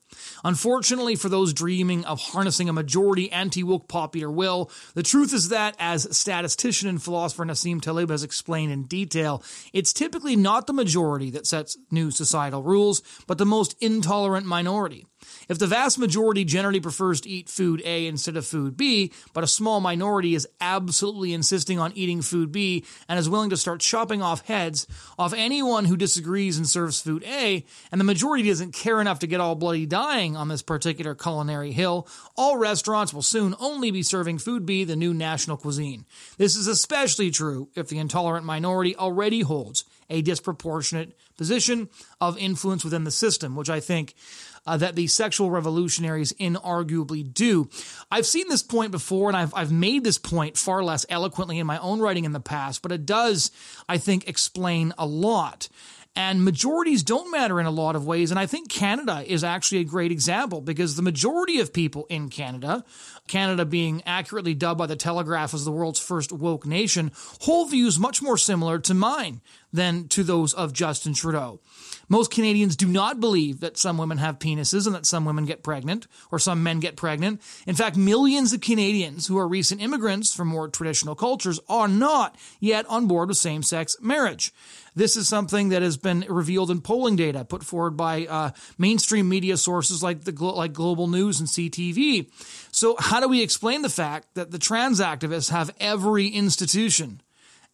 Unfortunately, 0.43 1.15
for 1.15 1.29
those 1.29 1.53
dreaming 1.53 2.05
of 2.05 2.19
harnessing 2.19 2.69
a 2.69 2.73
majority 2.73 3.31
anti 3.31 3.62
woke 3.62 3.88
popular 3.88 4.31
will, 4.31 4.71
the 4.95 5.03
truth 5.03 5.33
is 5.33 5.50
that, 5.50 5.75
as 5.77 6.15
statistician 6.15 6.89
and 6.89 7.01
philosopher 7.01 7.45
Nassim 7.45 7.81
Taleb 7.81 8.09
has 8.09 8.23
explained 8.23 8.71
in 8.71 8.83
detail, 8.83 9.43
it's 9.73 9.93
typically 9.93 10.35
not 10.35 10.65
the 10.65 10.73
majority 10.73 11.29
that 11.31 11.45
sets 11.45 11.77
new 11.91 12.09
societal 12.09 12.63
rules, 12.63 13.03
but 13.27 13.38
the 13.38 13.45
most 13.45 13.75
intolerant 13.79 14.45
minority. 14.45 15.05
If 15.50 15.59
the 15.59 15.67
vast 15.67 16.00
majority 16.00 16.45
generally 16.45 16.79
prefers 16.79 17.21
to 17.21 17.29
eat 17.29 17.50
food 17.50 17.81
A 17.85 18.07
instead 18.07 18.38
of 18.38 18.45
food 18.45 18.77
B, 18.77 19.12
but 19.33 19.43
a 19.43 19.47
small 19.47 19.79
minority 19.79 20.35
is 20.35 20.47
absolutely 20.62 21.33
insisting 21.33 21.79
on 21.79 21.91
eating 21.95 22.21
food 22.21 22.51
B 22.51 22.85
and 23.07 23.19
is 23.19 23.29
willing 23.29 23.50
to 23.50 23.57
start 23.57 23.81
chopping 23.81 24.21
off 24.21 24.45
heads 24.47 24.88
off 25.17 25.33
anyone 25.33 25.85
who 25.85 25.97
disagrees 25.97 26.57
and 26.57 26.67
serves 26.67 27.01
food 27.01 27.23
A, 27.25 27.65
and 27.91 28.00
the 28.00 28.05
majority 28.05 28.47
doesn't 28.47 28.73
care 28.73 29.01
enough 29.01 29.19
to 29.19 29.27
get 29.27 29.39
all 29.39 29.55
bloody 29.55 29.85
dying 29.85 30.35
on 30.35 30.47
this 30.47 30.62
particular 30.62 31.15
culinary 31.15 31.71
hill, 31.71 32.07
all 32.35 32.57
restaurants 32.57 33.13
will 33.13 33.21
soon 33.21 33.55
only 33.59 33.91
be 33.91 34.03
serving 34.03 34.38
food 34.38 34.65
B, 34.65 34.83
the 34.83 34.95
new 34.95 35.13
national 35.13 35.57
cuisine. 35.57 36.05
This 36.38 36.55
is 36.55 36.67
especially 36.67 37.31
true 37.31 37.69
if 37.75 37.88
the 37.88 38.00
intolerant 38.00 38.45
minority 38.45 38.95
already 38.95 39.41
holds 39.41 39.85
a 40.09 40.21
disproportionate 40.21 41.17
position 41.38 41.89
of 42.21 42.38
influence 42.38 42.83
within 42.83 43.03
the 43.03 43.12
system, 43.12 43.55
which 43.55 43.69
I 43.69 43.79
think 43.79 44.13
uh, 44.65 44.77
that 44.77 44.96
the 44.96 45.08
sexual 45.08 45.50
revolutionaries 45.50 46.34
inarguably 46.34 47.34
do. 47.34 47.70
I've 48.12 48.25
seen 48.25 48.48
this 48.50 48.63
point 48.63 48.91
before, 48.91 49.29
and 49.29 49.38
I've, 49.38 49.53
I've 49.53 49.72
made 49.72 50.03
this 50.03 50.17
point 50.17 50.58
far 50.58 50.84
less 50.84 51.05
eloquently 51.10 51.60
in 51.60 51.67
my 51.67 51.77
own 51.79 52.00
writing 52.00 52.25
in 52.25 52.32
the 52.34 52.39
past, 52.39 52.82
but 52.82 52.91
it 52.91 53.05
does, 53.05 53.51
I 53.88 53.98
think, 53.98 54.27
explain 54.27 54.93
a 54.98 55.05
lot. 55.05 55.70
And 56.15 56.46
majorities 56.46 57.01
don't 57.01 57.32
matter 57.32 57.60
in 57.60 57.65
a 57.65 57.72
lot 57.72 57.96
of 57.96 58.05
ways. 58.05 58.29
And 58.29 58.39
I 58.39 58.46
think 58.46 58.70
Canada 58.70 59.24
is 59.25 59.43
actually 59.43 59.79
a 59.79 59.84
great 59.84 60.12
example 60.12 60.62
because 60.62 60.96
the 60.96 61.01
majority 61.01 61.60
of 61.60 61.74
people 61.74 62.05
in 62.08 62.29
Canada, 62.29 62.86
Canada 63.27 63.65
being 63.65 64.03
accurately 64.05 64.53
dubbed 64.53 64.77
by 64.77 64.86
the 64.86 64.96
Telegraph 64.96 65.55
as 65.55 65.65
the 65.65 65.72
world's 65.72 66.00
first 66.00 66.32
woke 66.32 66.67
nation, 66.67 67.12
hold 67.41 67.72
views 67.72 67.98
much 67.98 68.22
more 68.22 68.38
similar 68.38 68.77
to 68.79 68.93
mine 68.93 69.41
than 69.72 70.08
to 70.10 70.24
those 70.24 70.53
of 70.53 70.72
Justin 70.72 71.15
Trudeau. 71.15 71.60
Most 72.13 72.29
Canadians 72.29 72.75
do 72.75 72.88
not 72.88 73.20
believe 73.20 73.62
that 73.62 73.75
some 73.75 73.98
women 73.98 74.20
have 74.20 74.38
penises 74.38 74.86
and 74.86 74.93
that 74.93 75.08
some 75.08 75.25
women 75.25 75.46
get 75.46 75.63
pregnant 75.63 76.05
or 76.29 76.38
some 76.38 76.62
men 76.62 76.79
get 76.79 76.96
pregnant. 76.96 77.41
In 77.65 77.74
fact, 77.74 77.98
millions 77.98 78.53
of 78.53 78.62
Canadians 78.62 79.25
who 79.25 79.39
are 79.39 79.48
recent 79.48 79.82
immigrants 79.82 80.32
from 80.32 80.50
more 80.50 80.67
traditional 80.67 81.15
cultures 81.15 81.60
are 81.67 81.88
not 81.88 82.36
yet 82.60 82.86
on 82.86 83.08
board 83.08 83.29
with 83.29 83.38
same 83.38 83.63
sex 83.63 83.96
marriage. 84.00 84.53
This 84.96 85.17
is 85.17 85.27
something 85.27 85.70
that 85.70 85.82
has 85.82 85.98
been 85.98 86.24
revealed 86.29 86.70
in 86.70 86.82
polling 86.82 87.15
data 87.15 87.46
put 87.46 87.63
forward 87.63 87.98
by 87.98 88.27
uh, 88.27 88.51
mainstream 88.77 89.27
media 89.27 89.58
sources 89.58 90.03
like 90.03 90.24
the 90.24 90.34
like 90.34 90.72
Global 90.72 91.08
News 91.08 91.39
and 91.39 91.50
CTV. 91.50 92.29
So, 92.72 92.96
how 93.00 93.22
do 93.22 93.27
we 93.27 93.41
explain 93.41 93.82
the 93.82 93.89
fact 93.89 94.36
that 94.36 94.51
the 94.51 94.60
trans 94.60 95.00
activists 95.00 95.50
have 95.50 95.74
every 95.79 96.27
institution 96.27 97.22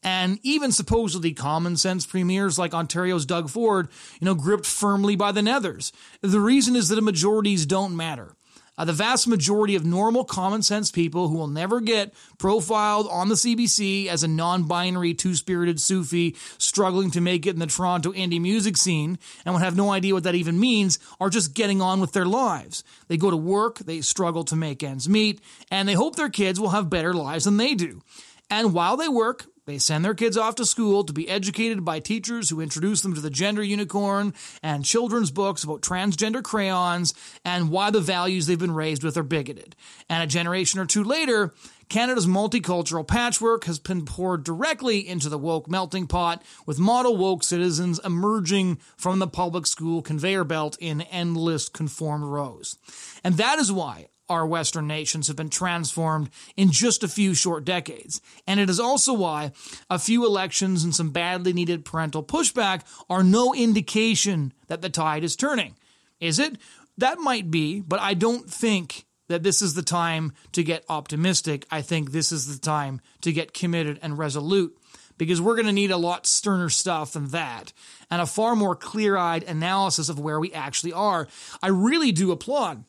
and 0.04 0.40
even 0.44 0.72
supposedly 0.72 1.34
common 1.34 1.76
sense 1.78 2.06
premiers 2.06 2.58
like 2.58 2.74
Ontario's 2.74 3.26
Doug 3.26 3.50
Ford, 3.50 3.90
you 4.20 4.26
know, 4.26 4.36
gripped 4.36 4.66
firmly 4.66 5.16
by 5.16 5.32
the 5.32 5.42
nethers. 5.42 5.92
The 6.22 6.40
reason 6.40 6.76
is 6.76 6.90
that 6.90 7.00
a 7.00 7.02
majorities 7.02 7.66
don't 7.66 7.96
matter. 7.96 8.36
Uh, 8.80 8.86
the 8.86 8.94
vast 8.94 9.28
majority 9.28 9.76
of 9.76 9.86
normal 9.86 10.24
common 10.24 10.62
sense 10.62 10.90
people 10.90 11.28
who 11.28 11.36
will 11.36 11.50
never 11.50 11.82
get 11.82 12.14
profiled 12.38 13.10
on 13.12 13.28
the 13.28 13.36
CBC 13.36 14.08
as 14.08 14.24
a 14.24 14.28
non 14.28 14.64
binary, 14.64 15.14
two 15.14 15.36
spirited 15.36 15.82
Sufi 15.82 16.34
struggling 16.58 17.12
to 17.12 17.20
make 17.20 17.46
it 17.46 17.50
in 17.50 17.60
the 17.60 17.68
Toronto 17.68 18.14
indie 18.14 18.40
music 18.40 18.78
scene 18.78 19.20
and 19.44 19.54
would 19.54 19.64
have 19.64 19.76
no 19.76 19.92
idea 19.92 20.14
what 20.14 20.24
that 20.24 20.34
even 20.34 20.58
means 20.58 20.98
are 21.20 21.30
just 21.30 21.54
getting 21.54 21.82
on 21.82 22.00
with 22.00 22.14
their 22.14 22.26
lives. 22.26 22.86
They 23.10 23.18
go 23.18 23.30
to 23.30 23.36
work, 23.36 23.80
they 23.80 24.00
struggle 24.00 24.46
to 24.46 24.56
make 24.56 24.82
ends 24.82 25.10
meet, 25.10 25.42
and 25.70 25.86
they 25.86 25.94
hope 25.94 26.16
their 26.16 26.30
kids 26.30 26.58
will 26.58 26.70
have 26.70 26.90
better 26.90 27.14
lives 27.14 27.44
than 27.44 27.58
they 27.58 27.76
do. 27.76 28.02
And 28.50 28.74
while 28.74 28.96
they 28.96 29.10
work, 29.10 29.46
they 29.66 29.78
send 29.78 30.04
their 30.04 30.14
kids 30.14 30.38
off 30.38 30.56
to 30.56 30.66
school 30.66 31.04
to 31.04 31.14
be 31.14 31.30
educated 31.30 31.86
by 31.86 32.00
teachers 32.00 32.50
who 32.50 32.62
introduce 32.62 33.02
them 33.02 33.14
to 33.14 33.22
the 33.22 33.30
gender 33.30 33.64
unicorn 33.64 34.34
and 34.64 34.86
children's 34.86 35.32
books 35.32 35.64
about 35.64 35.82
transgender 35.82 36.44
crayons 36.44 37.14
and 37.46 37.70
why 37.70 37.92
the 37.92 38.02
values 38.02 38.48
they've 38.48 38.58
been 38.58 38.74
raised 38.74 39.04
with 39.04 39.18
are 39.18 39.24
bigoted. 39.24 39.76
And 40.10 40.24
a 40.24 40.28
generation 40.28 40.80
or 40.80 40.86
two 40.86 41.04
later, 41.04 41.54
Canada's 41.90 42.28
multicultural 42.28 43.08
patchwork 43.08 43.66
has 43.66 43.80
been 43.80 44.06
poured 44.06 44.44
directly 44.44 45.08
into 45.08 45.28
the 45.28 45.40
woke 45.40 45.68
melting 45.68 46.06
pot, 46.06 46.44
with 46.68 46.78
model 46.78 47.18
woke 47.18 47.44
citizens 47.44 48.00
emerging 48.06 48.80
from 48.96 49.18
the 49.18 49.28
public 49.28 49.66
school 49.66 50.04
conveyor 50.04 50.44
belt 50.44 50.78
in 50.80 51.02
endless 51.02 51.68
conformed 51.68 52.26
rows. 52.26 52.78
And 53.24 53.36
that 53.36 53.58
is 53.58 53.72
why 53.72 54.08
our 54.30 54.46
Western 54.46 54.88
nations 54.88 55.28
have 55.28 55.36
been 55.36 55.50
transformed 55.50 56.30
in 56.56 56.72
just 56.72 57.04
a 57.04 57.08
few 57.08 57.34
short 57.34 57.66
decades. 57.66 58.22
And 58.48 58.60
it 58.60 58.70
is 58.70 58.80
also 58.80 59.14
why 59.14 59.52
a 59.90 60.00
few 60.00 60.26
elections 60.26 60.84
and 60.84 60.94
some 60.94 61.10
badly 61.10 61.54
needed 61.54 61.86
parental 61.86 62.24
pushback 62.24 62.84
are 63.10 63.24
no 63.24 63.54
indication 63.54 64.54
that 64.68 64.82
the 64.82 64.90
tide 64.90 65.24
is 65.24 65.36
turning. 65.36 65.76
Is 66.20 66.40
it? 66.40 66.58
That 66.98 67.20
might 67.20 67.50
be, 67.50 67.80
but 67.80 68.00
I 68.00 68.14
don't 68.14 68.50
think 68.50 69.06
that 69.30 69.44
this 69.44 69.62
is 69.62 69.74
the 69.74 69.84
time 69.84 70.34
to 70.52 70.64
get 70.64 70.84
optimistic. 70.90 71.66
I 71.72 71.82
think 71.82 72.12
this 72.12 72.32
is 72.32 72.54
the 72.54 72.60
time 72.60 73.00
to 73.22 73.32
get 73.32 73.54
committed 73.54 74.00
and 74.02 74.18
resolute 74.18 74.76
because 75.18 75.40
we're 75.40 75.56
going 75.56 75.68
to 75.68 75.72
need 75.72 75.92
a 75.92 75.98
lot 75.98 76.26
sterner 76.26 76.70
stuff 76.70 77.14
than 77.14 77.28
that 77.28 77.72
and 78.10 78.22
a 78.22 78.26
far 78.26 78.56
more 78.56 78.76
clear 78.76 79.18
eyed 79.18 79.44
analysis 79.44 80.10
of 80.10 80.20
where 80.20 80.40
we 80.40 80.52
actually 80.54 80.94
are. 80.94 81.28
I 81.62 81.68
really 81.68 82.12
do 82.12 82.32
applaud 82.32 82.84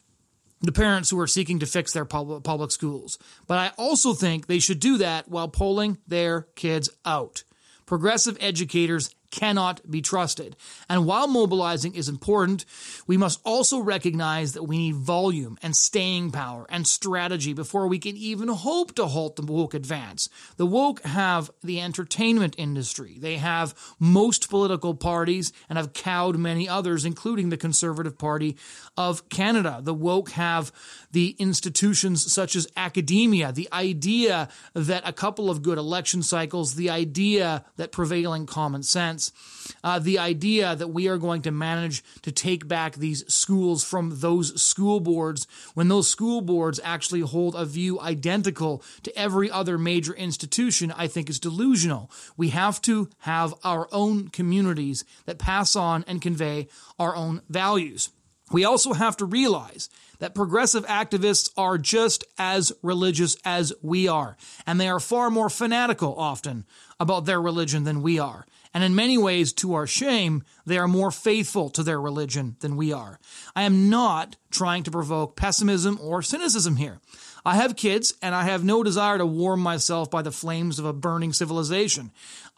the 0.60 0.72
parents 0.72 1.10
who 1.10 1.18
are 1.18 1.26
seeking 1.26 1.58
to 1.60 1.66
fix 1.66 1.92
their 1.92 2.04
public, 2.04 2.42
public 2.42 2.70
schools. 2.70 3.18
But 3.46 3.58
I 3.58 3.72
also 3.78 4.12
think 4.12 4.46
they 4.46 4.58
should 4.58 4.80
do 4.80 4.98
that 4.98 5.28
while 5.28 5.48
pulling 5.48 5.98
their 6.06 6.42
kids 6.54 6.90
out. 7.04 7.44
Progressive 7.86 8.36
educators 8.40 9.14
cannot 9.30 9.88
be 9.90 10.02
trusted. 10.02 10.56
And 10.88 11.06
while 11.06 11.28
mobilizing 11.28 11.94
is 11.94 12.08
important, 12.08 12.64
we 13.06 13.16
must 13.16 13.40
also 13.44 13.80
recognize 13.80 14.52
that 14.52 14.64
we 14.64 14.78
need 14.78 14.96
volume 14.96 15.58
and 15.62 15.74
staying 15.76 16.30
power 16.30 16.66
and 16.68 16.86
strategy 16.86 17.52
before 17.52 17.86
we 17.86 17.98
can 17.98 18.16
even 18.16 18.48
hope 18.48 18.94
to 18.96 19.06
halt 19.06 19.36
the 19.36 19.42
woke 19.42 19.74
advance. 19.74 20.28
The 20.56 20.66
woke 20.66 21.02
have 21.02 21.50
the 21.62 21.80
entertainment 21.80 22.54
industry. 22.58 23.16
They 23.18 23.36
have 23.36 23.74
most 23.98 24.50
political 24.50 24.94
parties 24.94 25.52
and 25.68 25.78
have 25.78 25.92
cowed 25.92 26.36
many 26.36 26.68
others, 26.68 27.04
including 27.04 27.48
the 27.48 27.56
Conservative 27.56 28.18
Party 28.18 28.56
of 28.96 29.28
Canada. 29.28 29.80
The 29.82 29.94
woke 29.94 30.30
have 30.30 30.72
the 31.12 31.36
institutions 31.38 32.32
such 32.32 32.56
as 32.56 32.68
academia, 32.76 33.52
the 33.52 33.68
idea 33.72 34.48
that 34.74 35.06
a 35.06 35.12
couple 35.12 35.50
of 35.50 35.62
good 35.62 35.78
election 35.78 36.22
cycles, 36.22 36.74
the 36.74 36.90
idea 36.90 37.64
that 37.76 37.92
prevailing 37.92 38.46
common 38.46 38.82
sense 39.20 39.76
uh, 39.84 39.98
the 39.98 40.18
idea 40.18 40.74
that 40.74 40.88
we 40.88 41.08
are 41.08 41.18
going 41.18 41.42
to 41.42 41.50
manage 41.50 42.02
to 42.22 42.32
take 42.32 42.66
back 42.66 42.96
these 42.96 43.30
schools 43.32 43.84
from 43.84 44.20
those 44.20 44.60
school 44.60 45.00
boards 45.00 45.46
when 45.74 45.88
those 45.88 46.08
school 46.08 46.40
boards 46.40 46.80
actually 46.82 47.20
hold 47.20 47.54
a 47.54 47.64
view 47.64 48.00
identical 48.00 48.82
to 49.02 49.16
every 49.18 49.50
other 49.50 49.78
major 49.78 50.14
institution, 50.14 50.92
I 50.96 51.06
think 51.06 51.30
is 51.30 51.38
delusional. 51.38 52.10
We 52.36 52.48
have 52.48 52.82
to 52.82 53.08
have 53.20 53.54
our 53.64 53.88
own 53.92 54.28
communities 54.28 55.04
that 55.26 55.38
pass 55.38 55.76
on 55.76 56.04
and 56.06 56.22
convey 56.22 56.68
our 56.98 57.14
own 57.14 57.42
values. 57.48 58.10
We 58.52 58.64
also 58.64 58.94
have 58.94 59.16
to 59.18 59.24
realize 59.24 59.88
that 60.18 60.34
progressive 60.34 60.84
activists 60.86 61.50
are 61.56 61.78
just 61.78 62.24
as 62.36 62.72
religious 62.82 63.36
as 63.44 63.72
we 63.80 64.08
are, 64.08 64.36
and 64.66 64.80
they 64.80 64.88
are 64.88 65.00
far 65.00 65.30
more 65.30 65.48
fanatical 65.48 66.14
often 66.18 66.66
about 66.98 67.24
their 67.24 67.40
religion 67.40 67.84
than 67.84 68.02
we 68.02 68.18
are. 68.18 68.44
And 68.72 68.84
in 68.84 68.94
many 68.94 69.18
ways, 69.18 69.52
to 69.54 69.74
our 69.74 69.86
shame, 69.86 70.44
they 70.64 70.78
are 70.78 70.86
more 70.86 71.10
faithful 71.10 71.70
to 71.70 71.82
their 71.82 72.00
religion 72.00 72.56
than 72.60 72.76
we 72.76 72.92
are. 72.92 73.18
I 73.56 73.62
am 73.62 73.90
not 73.90 74.36
trying 74.50 74.84
to 74.84 74.90
provoke 74.90 75.34
pessimism 75.34 75.98
or 76.00 76.22
cynicism 76.22 76.76
here. 76.76 77.00
I 77.44 77.56
have 77.56 77.74
kids, 77.74 78.14
and 78.22 78.34
I 78.34 78.44
have 78.44 78.62
no 78.62 78.82
desire 78.82 79.18
to 79.18 79.26
warm 79.26 79.60
myself 79.60 80.10
by 80.10 80.22
the 80.22 80.30
flames 80.30 80.78
of 80.78 80.84
a 80.84 80.92
burning 80.92 81.32
civilization. 81.32 82.12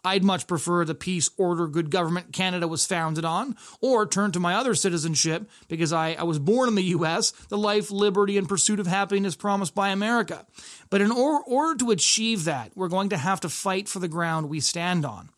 I'd 0.05 0.23
much 0.23 0.47
prefer 0.47 0.83
the 0.83 0.93
peace, 0.93 1.29
order, 1.37 1.67
good 1.67 1.89
government 1.89 2.33
Canada 2.33 2.67
was 2.67 2.85
founded 2.85 3.23
on, 3.23 3.55
or 3.79 4.05
turn 4.05 4.33
to 4.33 4.39
my 4.39 4.55
other 4.55 4.75
citizenship 4.75 5.49
because 5.69 5.93
I, 5.93 6.13
I 6.13 6.23
was 6.23 6.39
born 6.39 6.67
in 6.67 6.75
the 6.75 6.83
U.S., 6.83 7.31
the 7.47 7.57
life, 7.57 7.89
liberty, 7.89 8.37
and 8.37 8.49
pursuit 8.49 8.81
of 8.81 8.87
happiness 8.87 9.35
promised 9.35 9.73
by 9.73 9.89
America. 9.89 10.45
But 10.89 11.01
in 11.01 11.11
or- 11.11 11.41
order 11.43 11.77
to 11.79 11.91
achieve 11.91 12.43
that, 12.43 12.73
we're 12.75 12.89
going 12.89 13.09
to 13.09 13.17
have 13.17 13.39
to 13.41 13.49
fight 13.49 13.87
for 13.87 13.99
the 13.99 14.09
ground 14.09 14.49
we 14.49 14.59
stand 14.59 15.05
on. 15.05 15.29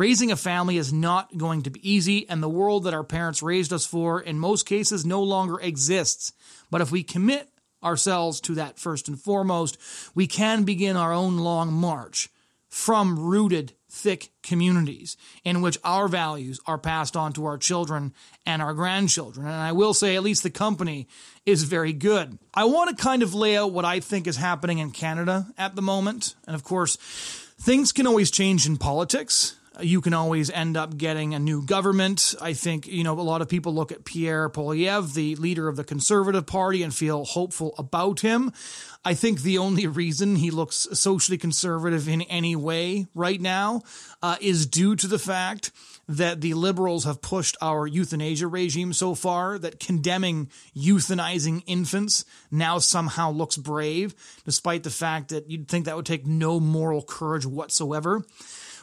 Raising 0.00 0.32
a 0.32 0.36
family 0.36 0.78
is 0.78 0.94
not 0.94 1.36
going 1.36 1.60
to 1.64 1.70
be 1.70 1.86
easy, 1.86 2.26
and 2.26 2.42
the 2.42 2.48
world 2.48 2.84
that 2.84 2.94
our 2.94 3.04
parents 3.04 3.42
raised 3.42 3.70
us 3.70 3.84
for, 3.84 4.18
in 4.18 4.38
most 4.38 4.64
cases, 4.64 5.04
no 5.04 5.22
longer 5.22 5.60
exists. 5.60 6.32
But 6.70 6.80
if 6.80 6.90
we 6.90 7.02
commit 7.02 7.50
ourselves 7.84 8.40
to 8.40 8.54
that 8.54 8.78
first 8.78 9.08
and 9.08 9.20
foremost, 9.20 9.76
we 10.14 10.26
can 10.26 10.64
begin 10.64 10.96
our 10.96 11.12
own 11.12 11.36
long 11.36 11.70
march 11.70 12.30
from 12.70 13.18
rooted 13.18 13.74
thick 13.90 14.30
communities 14.42 15.18
in 15.44 15.60
which 15.60 15.76
our 15.84 16.08
values 16.08 16.60
are 16.64 16.78
passed 16.78 17.14
on 17.14 17.34
to 17.34 17.44
our 17.44 17.58
children 17.58 18.14
and 18.46 18.62
our 18.62 18.72
grandchildren. 18.72 19.44
And 19.44 19.54
I 19.54 19.72
will 19.72 19.92
say, 19.92 20.16
at 20.16 20.22
least 20.22 20.42
the 20.42 20.48
company 20.48 21.08
is 21.44 21.64
very 21.64 21.92
good. 21.92 22.38
I 22.54 22.64
want 22.64 22.88
to 22.88 23.04
kind 23.04 23.22
of 23.22 23.34
lay 23.34 23.54
out 23.54 23.72
what 23.72 23.84
I 23.84 24.00
think 24.00 24.26
is 24.26 24.38
happening 24.38 24.78
in 24.78 24.92
Canada 24.92 25.48
at 25.58 25.76
the 25.76 25.82
moment. 25.82 26.36
And 26.46 26.54
of 26.54 26.64
course, 26.64 26.96
things 26.96 27.92
can 27.92 28.06
always 28.06 28.30
change 28.30 28.66
in 28.66 28.78
politics 28.78 29.56
you 29.82 30.00
can 30.00 30.14
always 30.14 30.50
end 30.50 30.76
up 30.76 30.96
getting 30.96 31.34
a 31.34 31.38
new 31.38 31.62
government. 31.62 32.34
I 32.40 32.52
think, 32.52 32.86
you 32.86 33.04
know, 33.04 33.18
a 33.18 33.22
lot 33.22 33.42
of 33.42 33.48
people 33.48 33.74
look 33.74 33.92
at 33.92 34.04
Pierre 34.04 34.48
Poilievre, 34.48 35.12
the 35.14 35.36
leader 35.36 35.68
of 35.68 35.76
the 35.76 35.84
Conservative 35.84 36.46
Party, 36.46 36.82
and 36.82 36.94
feel 36.94 37.24
hopeful 37.24 37.74
about 37.78 38.20
him. 38.20 38.52
I 39.04 39.14
think 39.14 39.40
the 39.40 39.58
only 39.58 39.86
reason 39.86 40.36
he 40.36 40.50
looks 40.50 40.86
socially 40.92 41.38
conservative 41.38 42.08
in 42.08 42.22
any 42.22 42.54
way 42.54 43.06
right 43.14 43.40
now 43.40 43.82
uh, 44.22 44.36
is 44.40 44.66
due 44.66 44.94
to 44.96 45.06
the 45.06 45.18
fact 45.18 45.70
that 46.06 46.40
the 46.40 46.54
liberals 46.54 47.04
have 47.04 47.22
pushed 47.22 47.56
our 47.62 47.86
euthanasia 47.86 48.46
regime 48.46 48.92
so 48.92 49.14
far 49.14 49.58
that 49.58 49.80
condemning 49.80 50.50
euthanizing 50.76 51.62
infants 51.66 52.24
now 52.50 52.78
somehow 52.78 53.30
looks 53.30 53.56
brave, 53.56 54.14
despite 54.44 54.82
the 54.82 54.90
fact 54.90 55.28
that 55.28 55.48
you'd 55.48 55.68
think 55.68 55.84
that 55.86 55.96
would 55.96 56.06
take 56.06 56.26
no 56.26 56.60
moral 56.60 57.00
courage 57.00 57.46
whatsoever. 57.46 58.24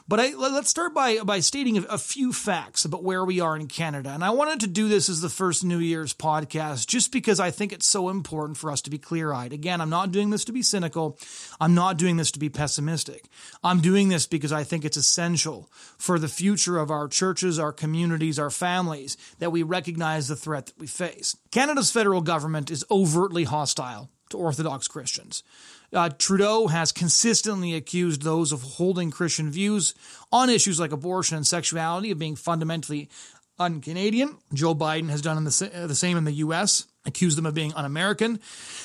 But 0.08 0.20
I, 0.20 0.34
let's 0.34 0.70
start 0.70 0.94
by, 0.94 1.18
by 1.18 1.40
stating 1.40 1.76
a 1.76 1.98
few 1.98 2.32
facts 2.32 2.86
about 2.86 3.04
where 3.04 3.26
we 3.26 3.40
are 3.40 3.54
in 3.54 3.66
Canada. 3.66 4.08
And 4.08 4.24
I 4.24 4.30
wanted 4.30 4.60
to 4.60 4.66
do 4.66 4.88
this 4.88 5.10
as 5.10 5.20
the 5.20 5.28
first 5.28 5.62
New 5.62 5.80
Year's 5.80 6.14
podcast 6.14 6.86
just 6.86 7.12
because 7.12 7.38
I 7.38 7.50
think 7.50 7.74
it's 7.74 7.86
so 7.86 8.08
important 8.08 8.56
for 8.56 8.70
us 8.70 8.80
to 8.82 8.90
be 8.90 8.96
clear 8.96 9.34
eyed. 9.34 9.52
Again, 9.52 9.82
I'm 9.82 9.90
not 9.90 10.10
doing 10.10 10.30
this 10.30 10.46
to 10.46 10.52
be 10.52 10.62
cynical. 10.62 11.18
I'm 11.60 11.74
not 11.74 11.98
doing 11.98 12.16
this 12.16 12.30
to 12.32 12.38
be 12.38 12.48
pessimistic. 12.48 13.26
I'm 13.62 13.82
doing 13.82 14.08
this 14.08 14.26
because 14.26 14.50
I 14.50 14.64
think 14.64 14.86
it's 14.86 14.96
essential 14.96 15.68
for 15.98 16.18
the 16.18 16.26
future 16.26 16.78
of 16.78 16.90
our 16.90 17.06
churches, 17.06 17.58
our 17.58 17.72
communities, 17.72 18.38
our 18.38 18.50
families 18.50 19.18
that 19.40 19.52
we 19.52 19.62
recognize 19.62 20.28
the 20.28 20.36
threat 20.36 20.66
that 20.66 20.78
we 20.78 20.86
face. 20.86 21.36
Canada's 21.50 21.90
federal 21.90 22.22
government 22.22 22.70
is 22.70 22.82
overtly 22.90 23.44
hostile 23.44 24.08
to 24.30 24.38
Orthodox 24.38 24.88
Christians. 24.88 25.42
Uh, 25.92 26.10
Trudeau 26.10 26.66
has 26.66 26.92
consistently 26.92 27.74
accused 27.74 28.22
those 28.22 28.52
of 28.52 28.62
holding 28.62 29.10
Christian 29.10 29.50
views 29.50 29.94
on 30.30 30.50
issues 30.50 30.78
like 30.78 30.92
abortion 30.92 31.36
and 31.36 31.46
sexuality 31.46 32.10
of 32.10 32.18
being 32.18 32.36
fundamentally 32.36 33.08
un 33.58 33.80
Canadian. 33.80 34.36
Joe 34.52 34.74
Biden 34.74 35.08
has 35.10 35.22
done 35.22 35.42
the, 35.44 35.86
the 35.86 35.94
same 35.94 36.16
in 36.16 36.24
the 36.24 36.32
U.S 36.32 36.86
accused 37.08 37.36
them 37.36 37.46
of 37.46 37.54
being 37.54 37.74
un 37.74 37.84
American. 37.84 38.40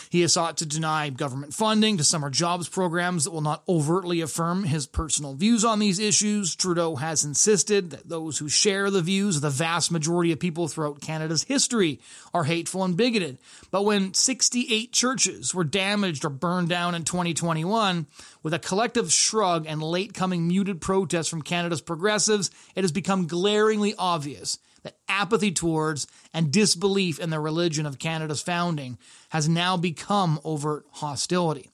He 0.09 0.21
has 0.21 0.33
sought 0.33 0.57
to 0.57 0.65
deny 0.65 1.09
government 1.09 1.53
funding 1.53 1.97
to 1.97 2.03
summer 2.03 2.29
jobs 2.29 2.69
programs 2.69 3.23
that 3.23 3.31
will 3.31 3.41
not 3.41 3.63
overtly 3.67 4.21
affirm 4.21 4.63
his 4.63 4.85
personal 4.87 5.33
views 5.33 5.65
on 5.65 5.79
these 5.79 5.99
issues. 5.99 6.55
Trudeau 6.55 6.95
has 6.95 7.23
insisted 7.23 7.89
that 7.89 8.09
those 8.09 8.37
who 8.37 8.47
share 8.47 8.89
the 8.89 9.01
views 9.01 9.37
of 9.37 9.41
the 9.41 9.49
vast 9.49 9.91
majority 9.91 10.31
of 10.31 10.39
people 10.39 10.67
throughout 10.67 11.01
Canada's 11.01 11.43
history 11.43 11.99
are 12.33 12.43
hateful 12.43 12.83
and 12.83 12.95
bigoted. 12.95 13.37
But 13.71 13.85
when 13.85 14.13
68 14.13 14.91
churches 14.91 15.53
were 15.53 15.63
damaged 15.63 16.25
or 16.25 16.29
burned 16.29 16.69
down 16.69 16.95
in 16.95 17.03
2021, 17.03 18.05
with 18.43 18.53
a 18.53 18.59
collective 18.59 19.11
shrug 19.11 19.65
and 19.67 19.81
late 19.81 20.13
coming 20.13 20.47
muted 20.47 20.79
protests 20.79 21.27
from 21.27 21.41
Canada's 21.41 21.81
progressives, 21.81 22.51
it 22.75 22.83
has 22.83 22.91
become 22.91 23.27
glaringly 23.27 23.95
obvious 23.97 24.59
that 24.83 24.97
apathy 25.07 25.51
towards 25.51 26.07
and 26.33 26.51
disbelief 26.51 27.19
in 27.19 27.29
the 27.29 27.39
religion 27.39 27.85
of 27.85 27.99
Canada's 27.99 28.41
founding 28.41 28.97
has 29.29 29.49
now 29.49 29.77
become 29.77 30.39
overt 30.43 30.85
hostility. 30.91 31.69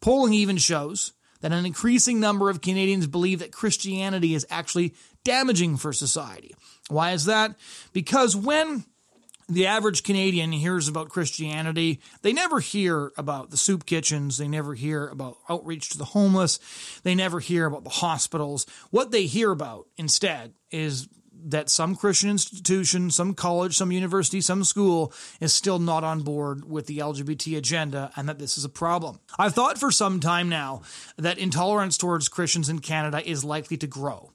Polling 0.00 0.32
even 0.32 0.56
shows 0.56 1.12
that 1.40 1.52
an 1.52 1.66
increasing 1.66 2.20
number 2.20 2.48
of 2.48 2.60
Canadians 2.60 3.06
believe 3.06 3.40
that 3.40 3.52
Christianity 3.52 4.34
is 4.34 4.46
actually 4.48 4.94
damaging 5.24 5.76
for 5.76 5.92
society. 5.92 6.54
Why 6.88 7.12
is 7.12 7.24
that? 7.26 7.56
Because 7.92 8.34
when 8.34 8.84
the 9.48 9.66
average 9.66 10.02
Canadian 10.02 10.52
hears 10.52 10.88
about 10.88 11.08
Christianity, 11.08 12.00
they 12.22 12.32
never 12.32 12.60
hear 12.60 13.12
about 13.16 13.50
the 13.50 13.56
soup 13.56 13.86
kitchens, 13.86 14.38
they 14.38 14.48
never 14.48 14.74
hear 14.74 15.08
about 15.08 15.36
outreach 15.48 15.90
to 15.90 15.98
the 15.98 16.06
homeless, 16.06 16.58
they 17.02 17.14
never 17.14 17.40
hear 17.40 17.66
about 17.66 17.84
the 17.84 17.90
hospitals. 17.90 18.66
What 18.90 19.10
they 19.10 19.26
hear 19.26 19.50
about 19.50 19.88
instead 19.96 20.54
is 20.70 21.08
that 21.50 21.70
some 21.70 21.96
Christian 21.96 22.30
institution, 22.30 23.10
some 23.10 23.34
college, 23.34 23.76
some 23.76 23.92
university, 23.92 24.40
some 24.40 24.64
school 24.64 25.12
is 25.40 25.52
still 25.52 25.78
not 25.78 26.04
on 26.04 26.20
board 26.20 26.68
with 26.68 26.86
the 26.86 26.98
LGBT 26.98 27.56
agenda 27.56 28.10
and 28.16 28.28
that 28.28 28.38
this 28.38 28.56
is 28.56 28.64
a 28.64 28.68
problem. 28.68 29.20
I've 29.38 29.54
thought 29.54 29.78
for 29.78 29.90
some 29.90 30.20
time 30.20 30.48
now 30.48 30.82
that 31.16 31.38
intolerance 31.38 31.96
towards 31.96 32.28
Christians 32.28 32.68
in 32.68 32.80
Canada 32.80 33.28
is 33.28 33.44
likely 33.44 33.76
to 33.78 33.86
grow. 33.86 34.30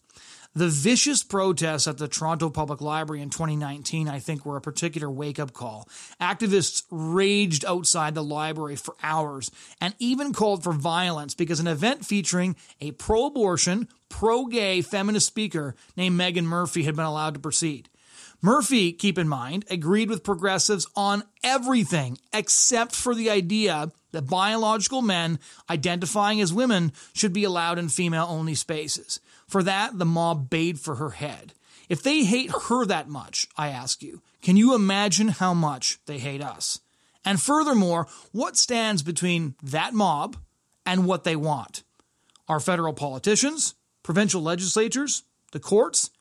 The 0.58 0.70
vicious 0.70 1.22
protests 1.22 1.88
at 1.88 2.00
the 2.00 2.08
Toronto 2.08 2.50
Public 2.50 2.82
Library 2.82 3.22
in 3.22 3.30
2019, 3.30 4.10
I 4.10 4.18
think, 4.18 4.44
were 4.44 4.58
a 4.58 4.62
particular 4.62 5.08
wake 5.08 5.38
up 5.38 5.54
call. 5.54 5.88
Activists 6.20 6.82
raged 6.90 7.64
outside 7.64 8.16
the 8.16 8.24
library 8.24 8.76
for 8.76 8.96
hours 9.04 9.52
and 9.80 9.94
even 10.00 10.34
called 10.34 10.64
for 10.64 10.74
violence 10.74 11.36
because 11.36 11.60
an 11.60 11.68
event 11.68 12.08
featuring 12.08 12.56
a 12.82 12.90
pro 12.90 13.28
abortion, 13.28 13.88
pro 14.10 14.46
gay 14.46 14.82
feminist 14.82 15.28
speaker 15.28 15.76
named 15.96 16.20
Meghan 16.20 16.44
Murphy 16.44 16.84
had 16.84 16.96
been 16.96 17.06
allowed 17.06 17.34
to 17.36 17.40
proceed. 17.40 17.90
Murphy, 18.42 18.92
keep 18.92 19.18
in 19.18 19.28
mind, 19.28 19.66
agreed 19.70 20.10
with 20.10 20.24
progressives 20.24 20.86
on 20.96 21.24
everything 21.44 22.18
except 22.32 22.96
for 22.96 23.16
the 23.16 23.30
idea 23.30 23.92
that 24.12 24.30
biological 24.30 25.02
men 25.02 25.40
identifying 25.70 26.40
as 26.40 26.54
women 26.54 26.92
should 27.14 27.34
be 27.34 27.44
allowed 27.44 27.80
in 27.80 27.90
female 27.90 28.28
only 28.30 28.56
spaces. 28.56 29.20
For 29.48 29.64
that, 29.64 29.98
the 29.98 30.06
mob 30.06 30.50
bayed 30.50 30.80
for 30.80 30.96
her 30.96 31.12
head. 31.12 31.54
If 31.90 32.04
they 32.04 32.26
hate 32.26 32.52
her 32.70 32.86
that 32.86 33.08
much, 33.08 33.48
I 33.58 33.70
ask 33.70 34.04
you, 34.04 34.22
can 34.42 34.58
you 34.58 34.76
imagine 34.76 35.30
how 35.30 35.54
much 35.54 36.00
they 36.06 36.20
hate 36.20 36.44
us? 36.44 36.80
And 37.26 37.42
furthermore, 37.42 38.08
what 38.32 38.58
stands 38.58 39.04
between 39.04 39.56
that 39.64 39.94
mob 39.94 40.38
and 40.86 41.06
what 41.06 41.24
they 41.24 41.36
want? 41.36 41.84
Our 42.48 42.60
federal 42.60 42.94
politicians, 42.94 43.76
provincial 44.08 44.42
legislatures, 44.42 45.24
the 45.52 45.60
courts? 45.60 46.12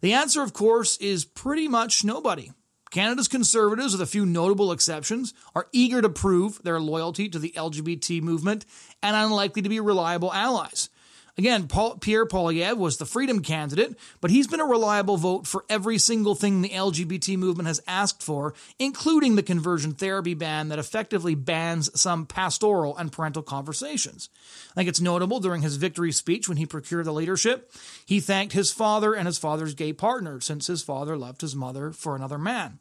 The 0.00 0.14
answer, 0.14 0.40
of 0.40 0.54
course, 0.54 0.96
is 0.96 1.26
pretty 1.26 1.68
much 1.68 2.02
nobody. 2.02 2.50
Canada's 2.90 3.28
conservatives, 3.28 3.92
with 3.92 4.00
a 4.00 4.06
few 4.06 4.24
notable 4.24 4.72
exceptions, 4.72 5.34
are 5.54 5.68
eager 5.70 6.00
to 6.00 6.08
prove 6.08 6.62
their 6.62 6.80
loyalty 6.80 7.28
to 7.28 7.38
the 7.38 7.52
LGBT 7.58 8.22
movement 8.22 8.64
and 9.02 9.14
unlikely 9.14 9.60
to 9.60 9.68
be 9.68 9.80
reliable 9.80 10.32
allies. 10.32 10.88
Again, 11.36 11.66
Paul, 11.66 11.96
Pierre 11.96 12.26
Poilievre 12.26 12.76
was 12.76 12.96
the 12.96 13.04
freedom 13.04 13.42
candidate, 13.42 13.96
but 14.20 14.30
he's 14.30 14.46
been 14.46 14.60
a 14.60 14.64
reliable 14.64 15.16
vote 15.16 15.48
for 15.48 15.64
every 15.68 15.98
single 15.98 16.36
thing 16.36 16.62
the 16.62 16.68
LGBT 16.68 17.36
movement 17.36 17.66
has 17.66 17.82
asked 17.88 18.22
for, 18.22 18.54
including 18.78 19.34
the 19.34 19.42
conversion 19.42 19.94
therapy 19.94 20.34
ban 20.34 20.68
that 20.68 20.78
effectively 20.78 21.34
bans 21.34 21.90
some 22.00 22.24
pastoral 22.24 22.96
and 22.96 23.10
parental 23.10 23.42
conversations. 23.42 24.28
I 24.70 24.74
think 24.74 24.88
it's 24.88 25.00
notable 25.00 25.40
during 25.40 25.62
his 25.62 25.76
victory 25.76 26.12
speech 26.12 26.48
when 26.48 26.56
he 26.56 26.66
procured 26.66 27.06
the 27.06 27.12
leadership, 27.12 27.72
he 28.06 28.20
thanked 28.20 28.52
his 28.52 28.70
father 28.70 29.12
and 29.12 29.26
his 29.26 29.38
father's 29.38 29.74
gay 29.74 29.92
partner, 29.92 30.40
since 30.40 30.68
his 30.68 30.82
father 30.84 31.16
left 31.16 31.40
his 31.40 31.56
mother 31.56 31.90
for 31.90 32.14
another 32.14 32.38
man. 32.38 32.78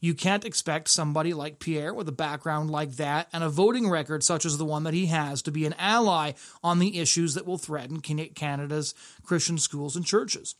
You 0.00 0.14
can't 0.14 0.44
expect 0.44 0.88
somebody 0.88 1.32
like 1.32 1.58
Pierre 1.58 1.94
with 1.94 2.08
a 2.08 2.12
background 2.12 2.70
like 2.70 2.92
that 2.96 3.28
and 3.32 3.42
a 3.42 3.48
voting 3.48 3.88
record 3.88 4.22
such 4.22 4.44
as 4.44 4.58
the 4.58 4.64
one 4.64 4.84
that 4.84 4.94
he 4.94 5.06
has 5.06 5.42
to 5.42 5.50
be 5.50 5.66
an 5.66 5.74
ally 5.78 6.32
on 6.62 6.78
the 6.78 6.98
issues 6.98 7.34
that 7.34 7.46
will 7.46 7.58
threaten 7.58 8.00
Canada's 8.00 8.94
Christian 9.24 9.58
schools 9.58 9.96
and 9.96 10.04
churches. 10.04 10.54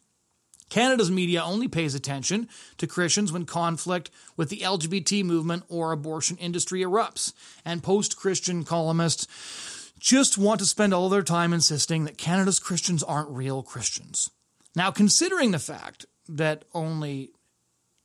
Canada's 0.69 1.11
media 1.11 1.43
only 1.43 1.69
pays 1.69 1.95
attention 1.95 2.49
to 2.79 2.87
Christians 2.87 3.33
when 3.33 3.45
conflict 3.45 4.11
with 4.37 4.49
the 4.49 4.59
LGBT 4.59 5.25
movement 5.25 5.65
or 5.69 5.93
abortion 5.93 6.37
industry 6.39 6.81
erupts, 6.81 7.33
and 7.65 7.83
post 7.83 8.17
Christian 8.17 8.65
columnists 8.65 9.93
just 9.99 10.37
want 10.37 10.61
to 10.61 10.67
spend 10.67 10.93
all 10.93 11.09
their 11.09 11.23
time 11.23 11.53
insisting 11.53 12.05
that 12.05 12.19
Canada's 12.19 12.59
Christians 12.59 13.03
aren't 13.03 13.31
real 13.31 13.63
Christians. 13.63 14.31
Now, 14.75 14.91
considering 14.91 15.53
the 15.53 15.59
fact 15.59 16.05
that 16.29 16.65
only 16.75 17.31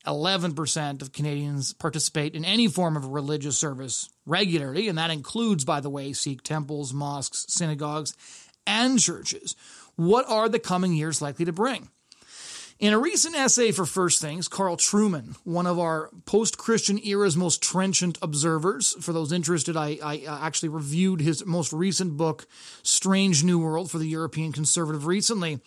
11% 0.05 1.01
of 1.01 1.11
Canadians 1.11 1.73
participate 1.73 2.35
in 2.35 2.43
any 2.43 2.67
form 2.67 2.97
of 2.97 3.05
religious 3.07 3.57
service 3.57 4.09
regularly, 4.25 4.87
and 4.87 4.97
that 4.97 5.11
includes, 5.11 5.63
by 5.63 5.79
the 5.79 5.89
way, 5.89 6.13
Sikh 6.13 6.41
temples, 6.41 6.93
mosques, 6.93 7.45
synagogues, 7.49 8.15
and 8.65 8.99
churches. 8.99 9.55
What 9.95 10.27
are 10.29 10.49
the 10.49 10.59
coming 10.59 10.93
years 10.93 11.21
likely 11.21 11.45
to 11.45 11.53
bring? 11.53 11.89
In 12.81 12.93
a 12.93 12.99
recent 12.99 13.35
essay 13.35 13.71
for 13.71 13.85
First 13.85 14.21
Things, 14.21 14.47
Carl 14.47 14.75
Trueman, 14.75 15.35
one 15.43 15.67
of 15.67 15.77
our 15.77 16.09
post 16.25 16.57
Christian 16.57 16.99
era's 17.05 17.37
most 17.37 17.61
trenchant 17.61 18.17
observers, 18.23 18.95
for 18.99 19.13
those 19.13 19.31
interested, 19.31 19.77
I, 19.77 19.99
I, 20.01 20.23
actually 20.27 20.69
reviewed 20.69 21.21
his 21.21 21.45
most 21.45 21.71
recent 21.73 22.17
book, 22.17 22.47
Strange 22.81 23.43
New 23.43 23.59
World, 23.59 23.91
for 23.91 23.99
the 23.99 24.07
European 24.07 24.51
Conservative 24.51 25.05
recently. 25.05 25.59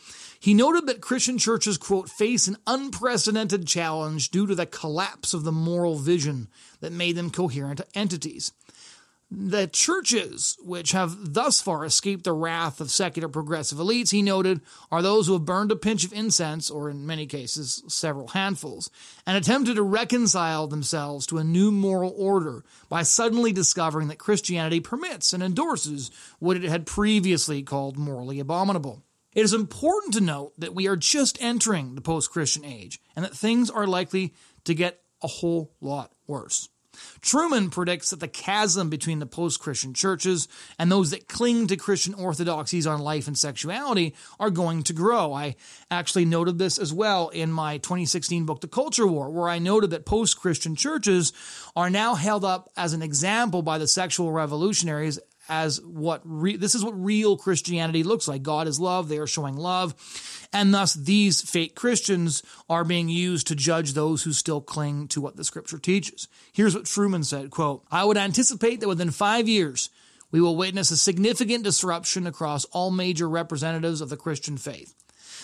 He 0.44 0.52
noted 0.52 0.86
that 0.88 1.00
Christian 1.00 1.38
churches, 1.38 1.78
quote, 1.78 2.10
face 2.10 2.48
an 2.48 2.58
unprecedented 2.66 3.66
challenge 3.66 4.30
due 4.30 4.46
to 4.46 4.54
the 4.54 4.66
collapse 4.66 5.32
of 5.32 5.42
the 5.42 5.50
moral 5.50 5.96
vision 5.96 6.48
that 6.80 6.92
made 6.92 7.16
them 7.16 7.30
coherent 7.30 7.80
entities. 7.94 8.52
The 9.30 9.68
churches 9.68 10.58
which 10.62 10.92
have 10.92 11.32
thus 11.32 11.62
far 11.62 11.86
escaped 11.86 12.24
the 12.24 12.34
wrath 12.34 12.82
of 12.82 12.90
secular 12.90 13.30
progressive 13.30 13.78
elites, 13.78 14.10
he 14.10 14.20
noted, 14.20 14.60
are 14.92 15.00
those 15.00 15.28
who 15.28 15.32
have 15.32 15.46
burned 15.46 15.72
a 15.72 15.76
pinch 15.76 16.04
of 16.04 16.12
incense, 16.12 16.70
or 16.70 16.90
in 16.90 17.06
many 17.06 17.24
cases, 17.24 17.82
several 17.88 18.28
handfuls, 18.28 18.90
and 19.26 19.38
attempted 19.38 19.76
to 19.76 19.82
reconcile 19.82 20.66
themselves 20.66 21.26
to 21.28 21.38
a 21.38 21.42
new 21.42 21.70
moral 21.70 22.12
order 22.18 22.66
by 22.90 23.02
suddenly 23.02 23.50
discovering 23.50 24.08
that 24.08 24.18
Christianity 24.18 24.80
permits 24.80 25.32
and 25.32 25.42
endorses 25.42 26.10
what 26.38 26.58
it 26.58 26.64
had 26.64 26.84
previously 26.84 27.62
called 27.62 27.96
morally 27.96 28.40
abominable. 28.40 29.02
It 29.34 29.42
is 29.42 29.52
important 29.52 30.14
to 30.14 30.20
note 30.20 30.52
that 30.58 30.74
we 30.74 30.86
are 30.86 30.96
just 30.96 31.40
entering 31.40 31.94
the 31.94 32.00
post 32.00 32.30
Christian 32.30 32.64
age 32.64 33.00
and 33.16 33.24
that 33.24 33.34
things 33.34 33.68
are 33.68 33.86
likely 33.86 34.34
to 34.64 34.74
get 34.74 35.00
a 35.22 35.26
whole 35.26 35.72
lot 35.80 36.12
worse. 36.26 36.68
Trueman 37.20 37.72
predicts 37.72 38.10
that 38.10 38.20
the 38.20 38.28
chasm 38.28 38.88
between 38.88 39.18
the 39.18 39.26
post 39.26 39.60
Christian 39.60 39.94
churches 39.94 40.46
and 40.78 40.92
those 40.92 41.10
that 41.10 41.28
cling 41.28 41.66
to 41.66 41.76
Christian 41.76 42.14
orthodoxies 42.14 42.86
on 42.86 43.00
life 43.00 43.26
and 43.26 43.36
sexuality 43.36 44.14
are 44.38 44.50
going 44.50 44.84
to 44.84 44.92
grow. 44.92 45.32
I 45.32 45.56
actually 45.90 46.24
noted 46.24 46.58
this 46.58 46.78
as 46.78 46.92
well 46.92 47.30
in 47.30 47.50
my 47.50 47.78
2016 47.78 48.46
book, 48.46 48.60
The 48.60 48.68
Culture 48.68 49.06
War, 49.06 49.30
where 49.30 49.48
I 49.48 49.58
noted 49.58 49.90
that 49.90 50.06
post 50.06 50.38
Christian 50.38 50.76
churches 50.76 51.32
are 51.74 51.90
now 51.90 52.14
held 52.14 52.44
up 52.44 52.70
as 52.76 52.92
an 52.92 53.02
example 53.02 53.62
by 53.62 53.78
the 53.78 53.88
sexual 53.88 54.30
revolutionaries 54.30 55.18
as 55.48 55.80
what 55.80 56.22
re- 56.24 56.56
this 56.56 56.74
is 56.74 56.84
what 56.84 57.02
real 57.02 57.36
Christianity 57.36 58.02
looks 58.02 58.26
like. 58.26 58.42
God 58.42 58.66
is 58.66 58.80
love. 58.80 59.08
They 59.08 59.18
are 59.18 59.26
showing 59.26 59.56
love. 59.56 59.94
And 60.52 60.72
thus 60.72 60.94
these 60.94 61.42
fake 61.42 61.74
Christians 61.74 62.42
are 62.68 62.84
being 62.84 63.08
used 63.08 63.46
to 63.48 63.54
judge 63.54 63.92
those 63.92 64.22
who 64.22 64.32
still 64.32 64.60
cling 64.60 65.08
to 65.08 65.20
what 65.20 65.36
the 65.36 65.44
scripture 65.44 65.78
teaches. 65.78 66.28
Here's 66.52 66.74
what 66.74 66.84
Trueman 66.84 67.24
said, 67.24 67.50
quote, 67.50 67.84
I 67.90 68.04
would 68.04 68.16
anticipate 68.16 68.80
that 68.80 68.88
within 68.88 69.10
five 69.10 69.48
years, 69.48 69.90
we 70.30 70.40
will 70.40 70.56
witness 70.56 70.90
a 70.90 70.96
significant 70.96 71.64
disruption 71.64 72.26
across 72.26 72.64
all 72.66 72.90
major 72.90 73.28
representatives 73.28 74.00
of 74.00 74.08
the 74.08 74.16
Christian 74.16 74.56
faith. 74.56 74.94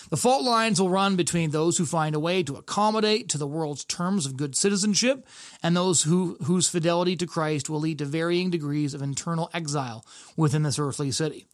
The 0.09 0.17
fault 0.17 0.43
lines 0.43 0.79
will 0.79 0.89
run 0.89 1.15
between 1.15 1.51
those 1.51 1.77
who 1.77 1.85
find 1.85 2.15
a 2.15 2.19
way 2.19 2.43
to 2.43 2.55
accommodate 2.55 3.29
to 3.29 3.37
the 3.37 3.47
world's 3.47 3.85
terms 3.85 4.25
of 4.25 4.37
good 4.37 4.55
citizenship 4.55 5.25
and 5.61 5.75
those 5.75 6.03
who, 6.03 6.37
whose 6.43 6.69
fidelity 6.69 7.15
to 7.17 7.27
Christ 7.27 7.69
will 7.69 7.79
lead 7.79 7.99
to 7.99 8.05
varying 8.05 8.49
degrees 8.49 8.93
of 8.93 9.01
internal 9.01 9.49
exile 9.53 10.05
within 10.35 10.63
this 10.63 10.79
earthly 10.79 11.11
city. 11.11 11.45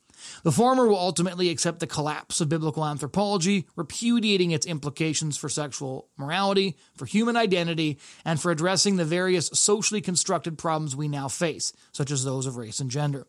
The 0.43 0.51
former 0.51 0.87
will 0.87 0.97
ultimately 0.97 1.49
accept 1.49 1.79
the 1.79 1.87
collapse 1.87 2.41
of 2.41 2.49
biblical 2.49 2.85
anthropology, 2.85 3.67
repudiating 3.75 4.51
its 4.51 4.65
implications 4.65 5.37
for 5.37 5.49
sexual 5.49 6.09
morality, 6.17 6.77
for 6.95 7.05
human 7.05 7.35
identity, 7.35 7.99
and 8.23 8.39
for 8.39 8.51
addressing 8.51 8.95
the 8.95 9.05
various 9.05 9.47
socially 9.53 10.01
constructed 10.01 10.57
problems 10.57 10.95
we 10.95 11.07
now 11.07 11.27
face, 11.27 11.73
such 11.91 12.11
as 12.11 12.23
those 12.23 12.45
of 12.45 12.57
race 12.57 12.79
and 12.79 12.91
gender. 12.91 13.27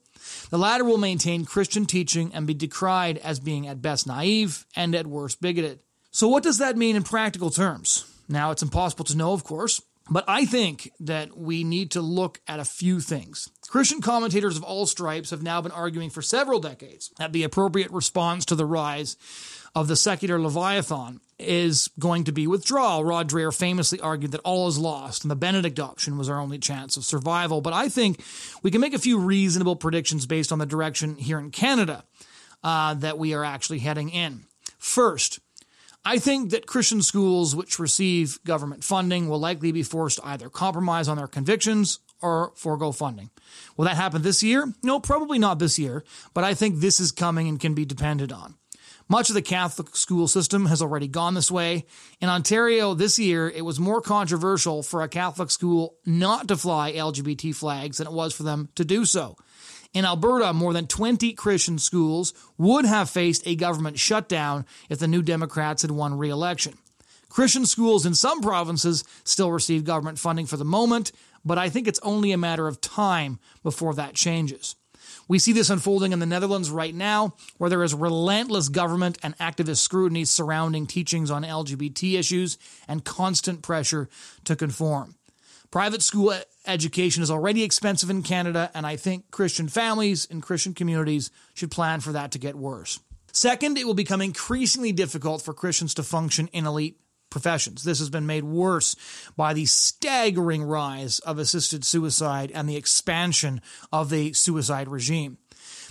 The 0.50 0.58
latter 0.58 0.84
will 0.84 0.98
maintain 0.98 1.44
Christian 1.44 1.87
teaching 1.87 2.34
and 2.34 2.46
be 2.46 2.54
decried 2.54 3.18
as 3.18 3.40
being 3.40 3.66
at 3.66 3.82
best 3.82 4.06
naive 4.06 4.66
and 4.74 4.94
at 4.94 5.06
worst 5.06 5.40
bigoted. 5.40 5.80
So, 6.11 6.28
what 6.28 6.42
does 6.42 6.58
that 6.58 6.76
mean 6.76 6.96
in 6.96 7.02
practical 7.02 7.50
terms? 7.50 8.04
Now, 8.28 8.50
it's 8.50 8.62
impossible 8.62 9.04
to 9.06 9.16
know, 9.16 9.32
of 9.32 9.44
course, 9.44 9.80
but 10.11 10.24
I 10.26 10.44
think 10.44 10.90
that 11.00 11.37
we 11.37 11.64
need 11.64 11.90
to 11.92 12.00
look 12.00 12.40
at 12.46 12.61
a 12.61 12.64
few 12.64 13.00
things. 13.00 13.48
Christian 13.68 14.00
commentators 14.00 14.57
of 14.57 14.64
all 14.64 14.87
stripes 14.87 15.28
have 15.28 15.42
now 15.42 15.61
been 15.61 15.72
arguing 15.72 16.09
for 16.09 16.22
several 16.22 16.59
decades 16.59 17.11
that 17.18 17.35
the 17.35 17.42
appropriate 17.42 17.90
response 17.90 18.46
to 18.46 18.54
the 18.54 18.64
rise 18.64 19.16
of 19.74 19.88
the 19.88 19.96
secular 19.96 20.40
Leviathan 20.40 21.20
is 21.38 21.90
going 21.98 22.24
to 22.24 22.33
be 22.33 22.46
withdrawal. 22.46 23.04
Rod 23.04 23.28
Dreher 23.28 23.54
famously 23.54 24.00
argued 24.00 24.33
that 24.33 24.40
all 24.40 24.68
is 24.68 24.78
lost 24.78 25.22
and 25.22 25.31
the 25.31 25.37
Benedict 25.37 25.78
option 25.78 26.16
was 26.16 26.31
our 26.31 26.40
only 26.40 26.59
chance 26.59 26.96
of 26.96 27.04
survival. 27.04 27.61
But 27.61 27.74
I 27.74 27.90
think 27.90 28.22
we 28.62 28.70
can 28.70 28.81
make 28.81 28.94
a 28.94 28.98
few 28.98 29.18
reasonable 29.18 29.76
predictions 29.76 30.24
based 30.24 30.50
on 30.50 30.59
the 30.59 30.66
direction 30.66 31.16
here 31.16 31.38
in 31.38 31.50
Canada 31.50 32.04
uh, 32.64 32.94
that 32.94 33.18
we 33.18 33.35
are 33.35 33.44
actually 33.44 33.81
heading 33.81 34.09
in. 34.09 34.44
First, 34.78 35.40
I 36.07 36.18
think 36.18 36.50
that 36.50 36.66
Christian 36.66 37.02
schools 37.02 37.54
which 37.54 37.78
receive 37.78 38.42
government 38.44 38.83
funding 38.83 39.28
will 39.28 39.38
likely 39.38 39.72
be 39.72 39.83
forced 39.83 40.18
to 40.18 40.26
either 40.26 40.48
compromise 40.48 41.07
on 41.07 41.18
their 41.18 41.26
convictions 41.26 41.98
or 42.20 42.52
forego 42.57 42.92
funding. 42.92 43.31
Will 43.76 43.85
that 43.85 43.96
happen 43.96 44.22
this 44.22 44.42
year? 44.42 44.72
No, 44.83 45.00
probably 45.00 45.38
not 45.38 45.59
this 45.59 45.78
year, 45.78 46.04
but 46.35 46.44
I 46.44 46.54
think 46.54 46.76
this 46.76 47.00
is 47.00 47.12
coming 47.12 47.48
and 47.48 47.61
can 47.61 47.74
be 47.74 47.85
depended 47.85 48.33
on. 48.33 48.54
Much 49.11 49.31
of 49.31 49.35
the 49.35 49.42
Catholic 49.42 49.96
school 49.96 50.28
system 50.28 50.66
has 50.66 50.83
already 50.83 51.09
gone 51.09 51.33
this 51.33 51.50
way. 51.50 51.87
In 52.20 52.28
Ontario 52.28 52.92
this 52.92 53.18
year, 53.18 53.48
it 53.48 53.64
was 53.64 53.81
more 53.81 54.02
controversial 54.02 54.83
for 54.83 55.02
a 55.02 55.09
Catholic 55.09 55.50
school 55.50 55.96
not 56.04 56.48
to 56.48 56.59
fly 56.59 56.92
LGBT 56.92 57.54
flags 57.54 57.96
than 57.96 58.07
it 58.07 58.12
was 58.12 58.35
for 58.35 58.42
them 58.42 58.68
to 58.74 58.85
do 58.85 59.07
so. 59.07 59.37
In 59.94 60.04
Alberta, 60.04 60.52
more 60.52 60.74
than 60.74 60.87
20 60.87 61.33
Christian 61.33 61.78
schools 61.78 62.35
would 62.59 62.85
have 62.85 63.09
faced 63.09 63.46
a 63.46 63.57
government 63.57 63.98
shutdown 63.98 64.66
if 64.90 64.98
the 64.98 65.09
New 65.09 65.22
Democrats 65.22 65.81
had 65.81 65.90
won 65.90 66.18
re 66.18 66.28
election. 66.28 66.76
Christian 67.31 67.64
schools 67.64 68.04
in 68.04 68.14
some 68.14 68.40
provinces 68.40 69.04
still 69.24 69.52
receive 69.52 69.85
government 69.85 70.18
funding 70.18 70.46
for 70.46 70.57
the 70.57 70.64
moment, 70.64 71.12
but 71.48 71.58
I 71.58 71.70
think 71.70 71.88
it's 71.88 71.98
only 72.00 72.30
a 72.30 72.38
matter 72.38 72.68
of 72.68 72.80
time 72.80 73.40
before 73.62 73.94
that 73.94 74.14
changes. 74.14 74.76
We 75.26 75.38
see 75.38 75.52
this 75.52 75.70
unfolding 75.70 76.12
in 76.12 76.18
the 76.18 76.26
Netherlands 76.26 76.70
right 76.70 76.94
now, 76.94 77.34
where 77.56 77.70
there 77.70 77.82
is 77.82 77.94
relentless 77.94 78.68
government 78.68 79.18
and 79.22 79.37
activist 79.38 79.78
scrutiny 79.78 80.24
surrounding 80.24 80.87
teachings 80.87 81.30
on 81.30 81.42
LGBT 81.42 82.18
issues 82.18 82.58
and 82.87 83.04
constant 83.04 83.62
pressure 83.62 84.08
to 84.44 84.56
conform. 84.56 85.16
Private 85.70 86.02
school 86.02 86.34
education 86.66 87.22
is 87.22 87.30
already 87.30 87.62
expensive 87.62 88.11
in 88.11 88.22
Canada, 88.22 88.70
and 88.74 88.87
I 88.87 88.96
think 88.96 89.30
Christian 89.30 89.68
families 89.68 90.26
and 90.30 90.42
Christian 90.42 90.74
communities 90.74 91.30
should 91.54 91.70
plan 91.70 92.00
for 92.00 92.12
that 92.12 92.30
to 92.32 92.38
get 92.38 92.56
worse. 92.56 93.00
Second, 93.32 93.78
it 93.78 93.87
will 93.87 93.94
become 93.94 94.20
increasingly 94.20 94.92
difficult 94.92 95.42
for 95.42 95.54
Christians 95.54 95.94
to 95.94 96.02
function 96.02 96.48
in 96.48 96.66
elite 96.66 96.98
professions. 97.30 97.84
This 97.84 97.98
has 97.98 98.10
been 98.10 98.26
made 98.26 98.44
worse 98.44 98.96
by 99.36 99.54
the 99.54 99.66
staggering 99.66 100.62
rise 100.62 101.18
of 101.20 101.38
assisted 101.38 101.84
suicide 101.84 102.50
and 102.54 102.68
the 102.68 102.76
expansion 102.76 103.60
of 103.92 104.10
the 104.10 104.32
suicide 104.32 104.88
regime. 104.88 105.38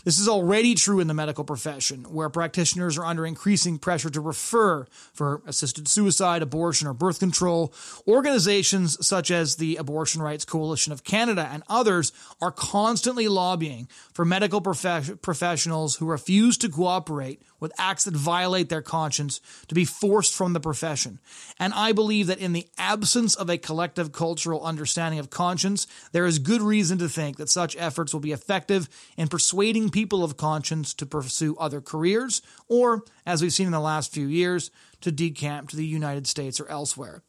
This 0.07 0.19
is 0.19 0.29
already 0.29 0.73
true 0.73 1.01
in 1.01 1.07
the 1.09 1.13
medical 1.13 1.43
profession, 1.43 2.05
where 2.05 2.29
practitioners 2.29 2.97
are 2.97 3.03
under 3.03 3.25
increasing 3.25 3.77
pressure 3.77 4.09
to 4.09 4.21
refer 4.21 4.85
for 5.11 5.41
assisted 5.45 5.89
suicide, 5.89 6.41
abortion, 6.41 6.87
or 6.87 6.93
birth 6.93 7.19
control. 7.19 7.73
Organizations 8.07 9.05
such 9.05 9.31
as 9.31 9.57
the 9.57 9.75
Abortion 9.75 10.21
Rights 10.21 10.45
Coalition 10.45 10.93
of 10.93 11.03
Canada 11.03 11.49
and 11.51 11.61
others 11.67 12.13
are 12.39 12.53
constantly 12.53 13.27
lobbying 13.27 13.89
for 14.13 14.23
medical 14.23 14.61
prof- 14.61 15.21
professionals 15.21 15.97
who 15.97 16.05
refuse 16.05 16.57
to 16.59 16.69
cooperate 16.69 17.41
with 17.59 17.73
acts 17.77 18.05
that 18.05 18.13
violate 18.13 18.69
their 18.69 18.83
conscience 18.83 19.41
to 19.67 19.75
be 19.75 19.83
forced 19.83 20.33
from 20.33 20.53
the 20.53 20.59
profession. 20.59 21.19
And 21.59 21.73
I 21.73 21.91
believe 21.91 22.27
that 22.27 22.37
in 22.37 22.53
the 22.53 22.67
absence 22.77 23.35
of 23.35 23.49
a 23.49 23.57
collective 23.57 24.11
cultural 24.11 24.63
understanding 24.63 25.19
of 25.19 25.31
conscience, 25.31 25.87
there 26.11 26.27
is 26.27 26.39
good 26.39 26.61
reason 26.61 26.97
to 26.99 27.09
think 27.09 27.37
that 27.37 27.49
such 27.49 27.75
efforts 27.77 28.13
will 28.13 28.21
be 28.21 28.31
effective 28.31 28.87
in 29.17 29.27
persuading 29.27 29.89
people 29.89 29.96
of 30.05 30.37
conscience 30.37 30.93
to 30.95 31.05
pursue 31.05 31.55
other 31.57 31.81
careers, 31.81 32.41
or, 32.67 33.03
as 33.25 33.41
we've 33.41 33.53
seen 33.53 33.65
in 33.65 33.71
the 33.71 33.79
last 33.79 34.13
few 34.13 34.27
years, 34.27 34.71
to 35.01 35.11
decamp 35.11 35.69
to 35.69 35.75
the 35.75 35.85
United 35.85 36.27
States 36.27 36.59
or 36.59 36.67
elsewhere. 36.67 37.23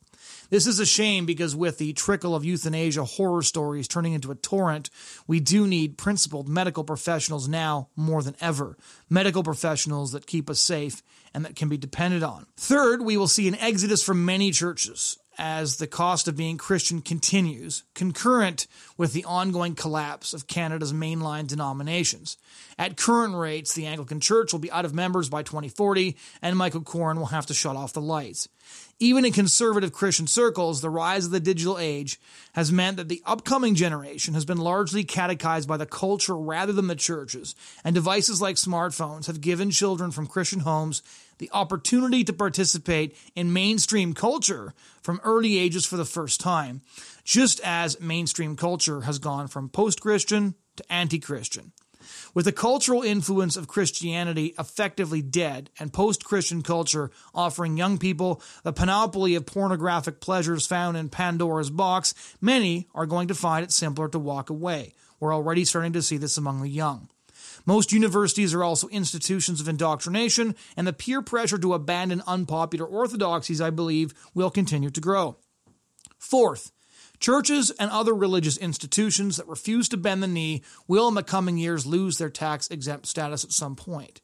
This 0.51 0.67
is 0.67 0.79
a 0.79 0.87
shame 0.87 1.27
because 1.27 1.55
with 1.55 1.79
the 1.79 1.93
trickle 1.93 2.35
of 2.35 2.45
euthanasia 2.45 3.05
horror 3.05 3.43
stories 3.43 3.89
turning 3.89 4.15
into 4.15 4.31
a 4.31 4.35
torrent, 4.35 4.91
we 5.27 5.41
do 5.41 5.67
need 5.67 5.99
principled 5.99 6.49
medical 6.49 6.85
professionals 6.85 7.49
now 7.49 7.89
more 7.97 8.23
than 8.23 8.37
ever. 8.41 8.77
Medical 9.09 9.43
professionals 9.43 10.13
that 10.13 10.27
keep 10.27 10.49
us 10.51 10.61
safe 10.61 11.03
and 11.35 11.45
that 11.45 11.57
can 11.57 11.69
be 11.69 11.77
depended 11.77 12.23
on. 12.23 12.47
Third, 12.57 13.03
we 13.03 13.17
will 13.17 13.29
see 13.29 13.49
an 13.49 13.57
exodus 13.57 14.03
from 14.03 14.25
many 14.25 14.51
churches 14.51 15.19
as 15.39 15.77
the 15.77 15.87
cost 15.87 16.27
of 16.27 16.37
being 16.37 16.59
Christian 16.59 17.01
continues, 17.01 17.85
concurrent 17.95 18.67
with 18.97 19.13
the 19.13 19.25
ongoing 19.25 19.77
collapse 19.77 20.35
of 20.35 20.49
Canada's 20.49 20.93
mainline 20.93 21.47
denominations. 21.47 22.37
At 22.77 22.97
current 22.97 23.37
rates, 23.37 23.75
the 23.75 23.87
Anglican 23.87 24.19
Church 24.19 24.53
will 24.53 24.59
be 24.59 24.71
out 24.71 24.85
of 24.85 24.93
members 24.93 25.29
by 25.29 25.45
2040, 25.45 26.17
and 26.43 26.57
Michael 26.57 26.81
Coren 26.81 27.17
will 27.17 27.27
have 27.27 27.47
to 27.47 27.55
shut 27.55 27.77
off 27.77 27.93
the 27.93 28.01
lights. 28.01 28.49
Even 28.99 29.25
in 29.25 29.33
conservative 29.33 29.93
Christian 29.93 30.27
circles, 30.27 30.81
the 30.81 30.91
rise 30.91 31.27
of 31.27 31.31
the 31.31 31.39
digital 31.39 31.79
age 31.79 32.21
has 32.55 32.73
meant 32.73 32.97
that 32.97 33.09
the 33.09 33.23
upcoming 33.25 33.77
generation 33.77 34.35
has 34.35 34.45
been 34.45 34.59
largely 34.59 35.05
catechized 35.05 35.69
by 35.69 35.77
the 35.77 35.87
culture 35.87 36.37
rather 36.37 36.73
than 36.73 36.89
the 36.89 36.97
churches, 36.97 37.55
and 37.85 37.95
devices 37.95 38.43
like 38.43 38.57
smartphones 38.57 39.27
have 39.27 39.41
given 39.41 39.71
children 39.71 40.11
from 40.11 40.27
Christian 40.27 40.61
homes 40.61 41.03
the 41.39 41.51
opportunity 41.53 42.25
to 42.25 42.33
participate 42.33 43.17
in 43.35 43.53
mainstream 43.53 44.13
culture 44.13 44.75
from 45.03 45.21
early 45.25 45.59
ages 45.59 45.87
for 45.87 45.97
the 45.97 46.05
first 46.05 46.41
time, 46.41 46.83
just 47.25 47.61
as 47.61 48.01
mainstream 48.01 48.57
culture 48.57 49.03
has 49.03 49.19
gone 49.19 49.49
from 49.49 49.69
post 49.69 50.01
Christian 50.01 50.55
to 50.77 50.93
anti 50.93 51.19
Christian. 51.19 51.73
With 52.35 52.45
the 52.45 52.53
cultural 52.53 53.03
influence 53.03 53.57
of 53.57 53.69
Christianity 53.69 54.55
effectively 54.59 55.23
dead 55.23 55.71
and 55.79 55.93
post 55.93 56.25
Christian 56.25 56.63
culture 56.63 57.11
offering 57.35 57.77
young 57.77 57.99
people 57.99 58.43
the 58.63 58.73
panoply 58.73 59.35
of 59.35 59.47
pornographic 59.47 60.21
pleasures 60.21 60.67
found 60.67 60.97
in 60.97 61.09
Pandora's 61.09 61.71
box, 61.71 62.15
many 62.41 62.89
are 62.95 63.07
going 63.07 63.29
to 63.29 63.35
find 63.35 63.65
it 63.65 63.73
simpler 63.73 64.09
to 64.09 64.19
walk 64.19 64.51
away. 64.51 64.95
We're 65.21 65.35
already 65.35 65.65
starting 65.65 65.93
to 65.95 66.03
see 66.03 66.17
this 66.17 66.37
among 66.37 66.63
the 66.63 66.69
young. 66.69 67.09
Most 67.67 67.93
universities 67.93 68.55
are 68.55 68.65
also 68.65 68.89
institutions 68.89 69.61
of 69.61 69.69
indoctrination, 69.69 70.55
and 70.77 70.87
the 70.87 70.93
peer 70.93 71.23
pressure 71.23 71.59
to 71.59 71.75
abandon 71.75 72.23
unpopular 72.27 72.87
orthodoxies, 72.87 73.61
I 73.61 73.71
believe, 73.71 74.15
will 74.35 74.51
continue 74.51 74.91
to 74.91 75.01
grow. 75.01 75.37
Fourth, 76.19 76.73
churches 77.21 77.71
and 77.73 77.91
other 77.91 78.15
religious 78.15 78.57
institutions 78.57 79.37
that 79.37 79.49
refuse 79.49 79.89
to 79.91 79.97
bend 79.97 80.23
the 80.23 80.29
knee 80.29 80.63
will 80.87 81.09
in 81.09 81.15
the 81.15 81.23
coming 81.23 81.59
years 81.59 81.87
lose 81.87 82.19
their 82.19 82.31
tax 82.31 82.69
exempt 82.69 83.07
status 83.07 83.45
at 83.45 83.53
some 83.53 83.77
point. 83.77 84.21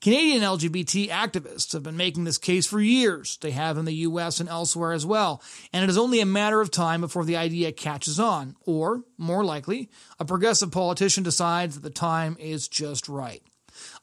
Canadian 0.00 0.42
LGBT 0.42 1.08
activists 1.08 1.72
have 1.72 1.82
been 1.82 1.96
making 1.96 2.24
this 2.24 2.38
case 2.38 2.66
for 2.66 2.80
years. 2.80 3.38
They 3.40 3.52
have 3.52 3.78
in 3.78 3.84
the 3.84 3.94
US 3.94 4.40
and 4.40 4.48
elsewhere 4.48 4.92
as 4.92 5.06
well. 5.06 5.42
And 5.72 5.84
it 5.84 5.90
is 5.90 5.98
only 5.98 6.20
a 6.20 6.26
matter 6.26 6.60
of 6.60 6.70
time 6.70 7.00
before 7.00 7.24
the 7.24 7.36
idea 7.36 7.72
catches 7.72 8.20
on. 8.20 8.56
Or, 8.64 9.02
more 9.18 9.44
likely, 9.44 9.90
a 10.18 10.24
progressive 10.24 10.70
politician 10.70 11.22
decides 11.22 11.74
that 11.74 11.82
the 11.82 11.90
time 11.90 12.36
is 12.38 12.68
just 12.68 13.08
right. 13.08 13.42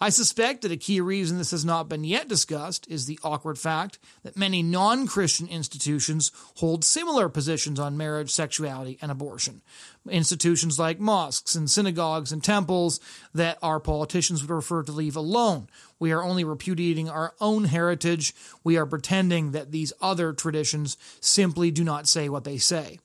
I 0.01 0.09
suspect 0.09 0.61
that 0.61 0.71
a 0.71 0.77
key 0.77 1.01
reason 1.01 1.37
this 1.37 1.51
has 1.51 1.63
not 1.63 1.89
been 1.89 2.03
yet 2.03 2.27
discussed 2.27 2.87
is 2.89 3.05
the 3.05 3.19
awkward 3.23 3.57
fact 3.57 3.99
that 4.23 4.37
many 4.37 4.63
non 4.63 5.07
Christian 5.07 5.47
institutions 5.47 6.31
hold 6.55 6.83
similar 6.83 7.29
positions 7.29 7.79
on 7.79 7.97
marriage, 7.97 8.31
sexuality, 8.31 8.97
and 9.01 9.11
abortion. 9.11 9.61
Institutions 10.09 10.79
like 10.79 10.99
mosques 10.99 11.55
and 11.55 11.69
synagogues 11.69 12.31
and 12.31 12.43
temples 12.43 12.99
that 13.33 13.57
our 13.61 13.79
politicians 13.79 14.41
would 14.41 14.49
prefer 14.49 14.83
to 14.83 14.91
leave 14.91 15.15
alone. 15.15 15.69
We 15.99 16.11
are 16.11 16.23
only 16.23 16.43
repudiating 16.43 17.09
our 17.09 17.33
own 17.39 17.65
heritage. 17.65 18.33
We 18.63 18.77
are 18.77 18.85
pretending 18.85 19.51
that 19.51 19.71
these 19.71 19.93
other 20.01 20.33
traditions 20.33 20.97
simply 21.21 21.71
do 21.71 21.83
not 21.83 22.07
say 22.07 22.27
what 22.29 22.43
they 22.43 22.57
say. 22.57 22.99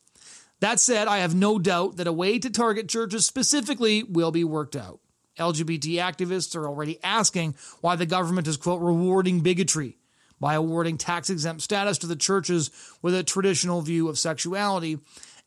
That 0.61 0.81
said, 0.81 1.07
I 1.07 1.19
have 1.19 1.35
no 1.35 1.59
doubt 1.59 1.97
that 1.97 2.09
a 2.09 2.13
way 2.13 2.39
to 2.41 2.51
target 2.51 2.89
churches 2.89 3.27
specifically 3.27 4.03
will 4.03 4.33
be 4.33 4.43
worked 4.43 4.75
out. 4.75 4.99
LGBT 5.39 5.97
activists 5.97 6.55
are 6.57 6.67
already 6.67 6.99
asking 7.03 7.55
why 7.81 7.97
the 7.97 8.07
government 8.07 8.47
is, 8.47 8.57
quote, 8.57 8.83
rewarding 8.83 9.41
bigotry 9.41 9.97
by 10.41 10.55
awarding 10.55 10.99
tax 10.99 11.31
exempt 11.31 11.63
status 11.63 11.99
to 11.99 12.07
the 12.07 12.17
churches 12.17 12.71
with 13.03 13.15
a 13.15 13.23
traditional 13.23 13.81
view 13.81 14.09
of 14.09 14.19
sexuality. 14.19 14.99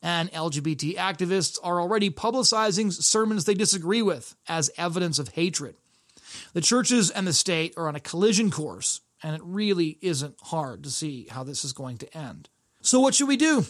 And 0.02 0.32
LGBT 0.32 0.96
activists 0.96 1.58
are 1.62 1.80
already 1.80 2.10
publicizing 2.10 2.92
sermons 2.92 3.44
they 3.44 3.54
disagree 3.54 4.02
with 4.02 4.34
as 4.48 4.70
evidence 4.76 5.18
of 5.18 5.28
hatred. 5.28 5.76
The 6.54 6.60
churches 6.60 7.10
and 7.10 7.26
the 7.26 7.32
state 7.32 7.74
are 7.76 7.88
on 7.88 7.94
a 7.94 8.00
collision 8.00 8.50
course, 8.50 9.00
and 9.22 9.36
it 9.36 9.42
really 9.44 9.98
isn't 10.00 10.36
hard 10.42 10.82
to 10.84 10.90
see 10.90 11.28
how 11.30 11.44
this 11.44 11.64
is 11.64 11.72
going 11.72 11.98
to 11.98 12.16
end. 12.16 12.48
So, 12.80 12.98
what 12.98 13.14
should 13.14 13.28
we 13.28 13.36
do? 13.36 13.64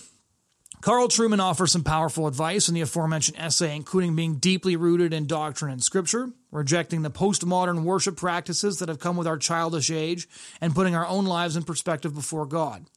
Carl 0.82 1.06
Trueman 1.06 1.38
offers 1.38 1.70
some 1.70 1.84
powerful 1.84 2.26
advice 2.26 2.68
in 2.68 2.74
the 2.74 2.80
aforementioned 2.80 3.38
essay, 3.38 3.76
including 3.76 4.16
being 4.16 4.38
deeply 4.38 4.74
rooted 4.74 5.12
in 5.12 5.28
doctrine 5.28 5.70
and 5.70 5.80
scripture, 5.80 6.32
rejecting 6.50 7.02
the 7.02 7.10
postmodern 7.10 7.84
worship 7.84 8.16
practices 8.16 8.80
that 8.80 8.88
have 8.88 8.98
come 8.98 9.16
with 9.16 9.28
our 9.28 9.38
childish 9.38 9.92
age, 9.92 10.26
and 10.60 10.74
putting 10.74 10.96
our 10.96 11.06
own 11.06 11.24
lives 11.24 11.54
in 11.54 11.62
perspective 11.62 12.12
before 12.12 12.46
God. 12.46 12.90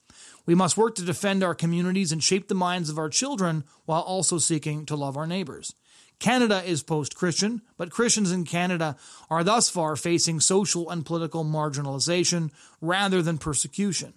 We 0.48 0.56
must 0.56 0.78
work 0.78 0.95
to 0.95 1.06
defend 1.06 1.43
our 1.43 1.54
communities 1.54 2.12
and 2.12 2.24
shape 2.24 2.48
the 2.48 2.56
minds 2.56 2.89
of 2.89 2.98
our 2.98 3.08
children 3.08 3.63
while 3.86 4.02
also 4.02 4.39
seeking 4.39 4.88
to 4.88 4.95
love 4.95 5.15
our 5.15 5.28
neighbors. 5.28 5.76
Canada 6.17 6.63
is 6.65 6.82
post 6.82 7.15
Christian, 7.15 7.62
but 7.78 7.91
Christians 7.91 8.32
in 8.32 8.45
Canada 8.45 8.95
are 9.30 9.43
thus 9.43 9.69
far 9.69 9.95
facing 9.95 10.39
social 10.39 10.89
and 10.89 11.06
political 11.06 11.45
marginalization 11.45 12.50
rather 12.82 13.21
than 13.21 13.38
persecution. 13.38 14.15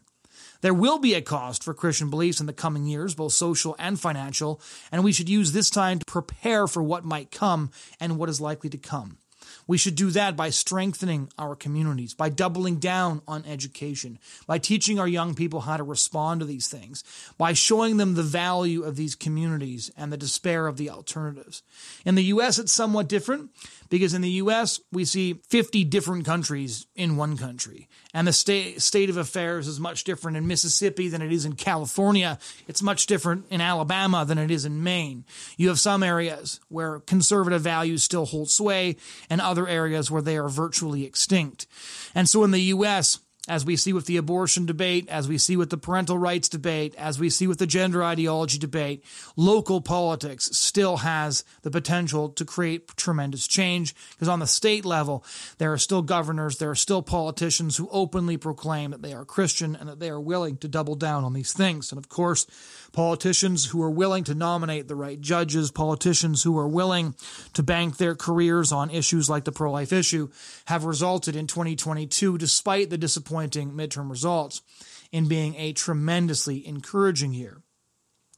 There 0.60 0.74
will 0.74 0.98
be 0.98 1.14
a 1.14 1.22
cost 1.22 1.62
for 1.62 1.74
Christian 1.74 2.10
beliefs 2.10 2.40
in 2.40 2.46
the 2.46 2.52
coming 2.52 2.84
years, 2.84 3.14
both 3.14 3.32
social 3.32 3.76
and 3.78 3.98
financial, 3.98 4.60
and 4.90 5.04
we 5.04 5.12
should 5.12 5.28
use 5.28 5.52
this 5.52 5.70
time 5.70 5.98
to 6.00 6.04
prepare 6.04 6.66
for 6.66 6.82
what 6.82 7.04
might 7.04 7.30
come 7.30 7.70
and 8.00 8.18
what 8.18 8.28
is 8.28 8.40
likely 8.40 8.70
to 8.70 8.78
come. 8.78 9.18
We 9.66 9.78
should 9.78 9.94
do 9.94 10.10
that 10.10 10.36
by 10.36 10.50
strengthening 10.50 11.30
our 11.38 11.54
communities, 11.54 12.14
by 12.14 12.30
doubling 12.30 12.76
down 12.76 13.20
on 13.28 13.44
education, 13.44 14.18
by 14.46 14.58
teaching 14.58 14.98
our 14.98 15.06
young 15.06 15.34
people 15.34 15.60
how 15.60 15.76
to 15.76 15.82
respond 15.82 16.40
to 16.40 16.46
these 16.46 16.68
things, 16.68 17.04
by 17.36 17.52
showing 17.52 17.98
them 17.98 18.14
the 18.14 18.22
value 18.22 18.82
of 18.82 18.96
these 18.96 19.14
communities 19.14 19.90
and 19.96 20.12
the 20.12 20.16
despair 20.16 20.66
of 20.66 20.78
the 20.78 20.90
alternatives. 20.90 21.62
In 22.04 22.14
the 22.14 22.24
US, 22.24 22.58
it's 22.58 22.72
somewhat 22.72 23.08
different 23.08 23.50
because 23.88 24.14
in 24.14 24.22
the 24.22 24.31
US, 24.31 24.81
we 24.92 25.05
see 25.05 25.40
50 25.48 25.85
different 25.85 26.24
countries 26.24 26.87
in 26.94 27.16
one 27.16 27.37
country. 27.37 27.88
And 28.14 28.27
the 28.27 28.33
state, 28.33 28.83
state 28.83 29.11
of 29.11 29.16
affairs 29.16 29.68
is 29.68 29.81
much 29.81 30.05
different 30.05 30.37
in 30.37 30.46
Mississippi 30.46 31.09
than 31.09 31.22
it 31.22 31.33
is 31.33 31.44
in 31.44 31.55
California. 31.55 32.38
It's 32.66 32.83
much 32.83 33.07
different 33.07 33.46
in 33.51 33.61
Alabama 33.61 34.24
than 34.24 34.38
it 34.38 34.51
is 34.51 34.64
in 34.64 34.83
Maine. 34.83 35.24
You 35.57 35.68
have 35.68 35.81
some 35.81 36.03
areas 36.03 36.61
where 36.68 37.01
conservative 37.01 37.62
values 37.62 38.03
still 38.03 38.27
hold 38.27 38.51
sway 38.51 38.96
and 39.31 39.40
other 39.40 39.68
areas 39.68 40.11
where 40.11 40.22
they 40.22 40.37
are 40.37 40.48
virtually 40.48 41.05
extinct. 41.05 41.66
And 42.14 42.29
so 42.29 42.44
in 42.44 42.51
the 42.51 42.61
US, 42.61 43.20
as 43.48 43.64
we 43.64 43.76
see 43.76 43.92
with 43.92 44.06
the 44.06 44.16
abortion 44.16 44.66
debate, 44.66 45.08
as 45.08 45.26
we 45.26 45.38
see 45.38 45.56
with 45.56 45.70
the 45.70 45.76
parental 45.76 46.18
rights 46.18 46.48
debate, 46.48 46.94
as 46.96 47.18
we 47.18 47.30
see 47.30 47.46
with 47.46 47.58
the 47.58 47.66
gender 47.66 48.04
ideology 48.04 48.58
debate, 48.58 49.04
local 49.37 49.80
politics 49.80 50.50
still 50.52 50.98
has 50.98 51.44
the 51.62 51.70
potential 51.70 52.28
to 52.28 52.44
create 52.44 52.88
tremendous 52.96 53.46
change 53.46 53.94
because 54.11 54.28
on 54.28 54.40
the 54.40 54.46
state 54.46 54.84
level, 54.84 55.24
there 55.58 55.72
are 55.72 55.78
still 55.78 56.02
governors, 56.02 56.58
there 56.58 56.70
are 56.70 56.74
still 56.74 57.02
politicians 57.02 57.76
who 57.76 57.88
openly 57.90 58.37
proclaim 58.37 58.90
that 58.90 59.02
they 59.02 59.14
are 59.14 59.24
Christian 59.24 59.74
and 59.74 59.88
that 59.88 60.00
they 60.00 60.11
are 60.11 60.20
willing 60.20 60.56
to 60.58 60.68
double 60.68 60.94
down 60.94 61.24
on 61.24 61.32
these 61.32 61.52
things. 61.52 61.90
And 61.90 61.98
of 61.98 62.08
course, 62.08 62.46
politicians 62.92 63.66
who 63.66 63.82
are 63.82 63.90
willing 63.90 64.24
to 64.24 64.34
nominate 64.34 64.88
the 64.88 64.96
right 64.96 65.20
judges, 65.20 65.70
politicians 65.70 66.42
who 66.42 66.58
are 66.58 66.68
willing 66.68 67.14
to 67.54 67.62
bank 67.62 67.96
their 67.96 68.14
careers 68.14 68.72
on 68.72 68.90
issues 68.90 69.28
like 69.30 69.44
the 69.44 69.52
pro 69.52 69.70
life 69.70 69.92
issue, 69.92 70.28
have 70.66 70.84
resulted 70.84 71.37
in 71.37 71.46
2022, 71.46 72.38
despite 72.38 72.90
the 72.90 72.98
disappointing 73.46 73.72
midterm 73.72 74.11
results, 74.11 74.62
in 75.11 75.29
being 75.29 75.55
a 75.57 75.72
tremendously 75.72 76.66
encouraging 76.66 77.33
year. 77.33 77.62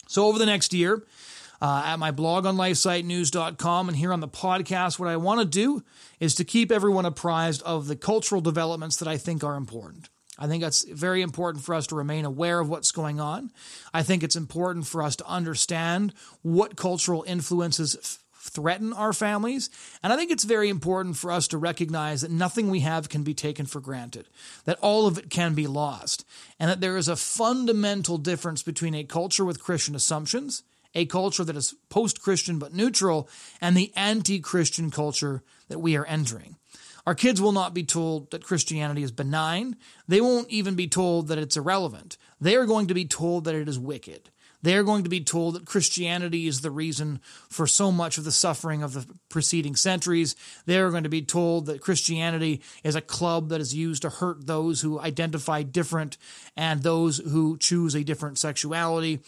So, 0.07 0.27
over 0.27 0.39
the 0.39 0.47
next 0.47 0.73
year, 0.73 1.05
uh, 1.61 1.83
at 1.85 1.99
my 1.99 2.11
blog 2.11 2.47
on 2.47 2.57
lifesitenews.com 2.57 3.89
and 3.89 3.97
here 3.97 4.13
on 4.13 4.21
the 4.21 4.29
podcast, 4.29 4.99
what 4.99 5.09
I 5.09 5.17
want 5.17 5.41
to 5.41 5.47
do 5.47 5.83
is 6.21 6.35
to 6.37 6.45
keep 6.45 6.71
everyone 6.73 7.07
apprised 7.07 7.63
of 7.63 7.87
the 7.87 7.97
cultural 7.97 8.41
developments 8.41 8.97
that 8.97 9.09
I 9.09 9.17
think 9.17 9.45
are 9.45 9.57
important. 9.57 10.09
I 10.39 10.47
think 10.47 10.63
that's 10.63 10.89
very 10.89 11.21
important 11.21 11.65
for 11.65 11.75
us 11.75 11.87
to 11.89 11.97
remain 11.97 12.25
aware 12.25 12.61
of 12.61 12.71
what's 12.71 12.93
going 12.93 13.21
on. 13.21 13.53
I 13.93 14.03
think 14.03 14.23
it's 14.23 14.37
important 14.37 14.87
for 14.87 15.03
us 15.03 15.17
to 15.17 15.27
understand 15.27 16.15
what 16.41 16.77
cultural 16.77 17.25
influences 17.27 18.19
threaten 18.40 18.92
our 18.92 19.12
families. 19.12 19.68
And 20.03 20.12
I 20.12 20.16
think 20.16 20.31
it's 20.31 20.44
very 20.44 20.68
important 20.68 21.16
for 21.16 21.31
us 21.31 21.46
to 21.48 21.59
recognize 21.59 22.22
that 22.22 22.31
nothing 22.31 22.70
we 22.70 22.81
have 22.81 23.09
can 23.09 23.22
be 23.22 23.35
taken 23.35 23.66
for 23.66 23.81
granted, 23.81 24.29
that 24.64 24.79
all 24.81 25.07
of 25.07 25.18
it 25.18 25.31
can 25.31 25.55
be 25.55 25.66
lost, 25.66 26.24
and 26.59 26.70
that 26.70 26.81
there 26.81 26.96
is 26.96 27.09
a 27.09 27.16
fundamental 27.16 28.18
difference 28.18 28.62
between 28.62 28.94
a 28.94 29.05
culture 29.05 29.44
with 29.44 29.62
Christian 29.62 29.94
assumptions, 29.94 30.62
a 30.94 31.07
culture 31.07 31.44
that 31.44 31.57
is 31.57 31.74
post 31.90 32.22
Christian 32.22 32.59
but 32.59 32.74
neutral, 32.74 33.29
and 33.61 33.76
the 33.76 33.92
anti 33.94 34.40
Christian 34.40 34.90
culture 34.90 35.42
that 35.68 35.79
we 35.79 35.96
are 35.96 36.07
entering. 36.07 36.57
Our 37.07 37.14
kids 37.14 37.40
will 37.40 37.53
not 37.53 37.74
be 37.74 37.85
told 37.85 38.31
that 38.31 38.44
Christianity 38.44 39.03
is 39.03 39.11
benign. 39.11 39.76
They 40.07 40.20
won't 40.20 40.50
even 40.50 40.74
be 40.74 40.87
told 40.87 41.29
that 41.29 41.38
it's 41.38 41.57
irrelevant. 41.57 42.16
They 42.40 42.57
are 42.57 42.66
going 42.66 42.88
to 42.88 42.94
be 42.94 43.05
told 43.05 43.44
that 43.44 43.55
it 43.55 43.68
is 43.68 43.79
wicked. 43.79 44.31
They 44.62 44.77
are 44.77 44.83
going 44.83 45.05
to 45.05 45.11
be 45.11 45.23
told 45.23 45.55
that 45.55 45.64
Christianity 45.64 46.46
is 46.46 46.61
the 46.61 46.70
reason 46.70 47.20
for 47.49 47.66
so 47.66 47.90
much 47.90 48.18
of 48.18 48.25
the 48.25 48.33
suffering 48.33 48.83
of 48.83 48.92
the 48.92 49.07
preceding 49.29 49.75
centuries. 49.75 50.37
They 50.66 50.79
are 50.79 50.90
going 50.90 51.05
to 51.05 51.09
be 51.09 51.23
told 51.23 51.66
that 51.66 51.81
Christianity 51.81 52.61
is 52.85 52.94
a 52.94 53.01
club 53.01 53.49
that 53.49 53.61
is 53.61 53.75
used 53.75 54.03
to 54.03 54.11
hurt 54.11 54.46
those 54.46 54.83
who 54.83 55.01
identify 55.01 55.62
different 55.62 56.18
and 56.57 56.83
those 56.83 57.18
who 57.18 57.57
choose 57.59 57.94
a 57.94 58.05
different 58.05 58.38
sexuality. 58.38 59.20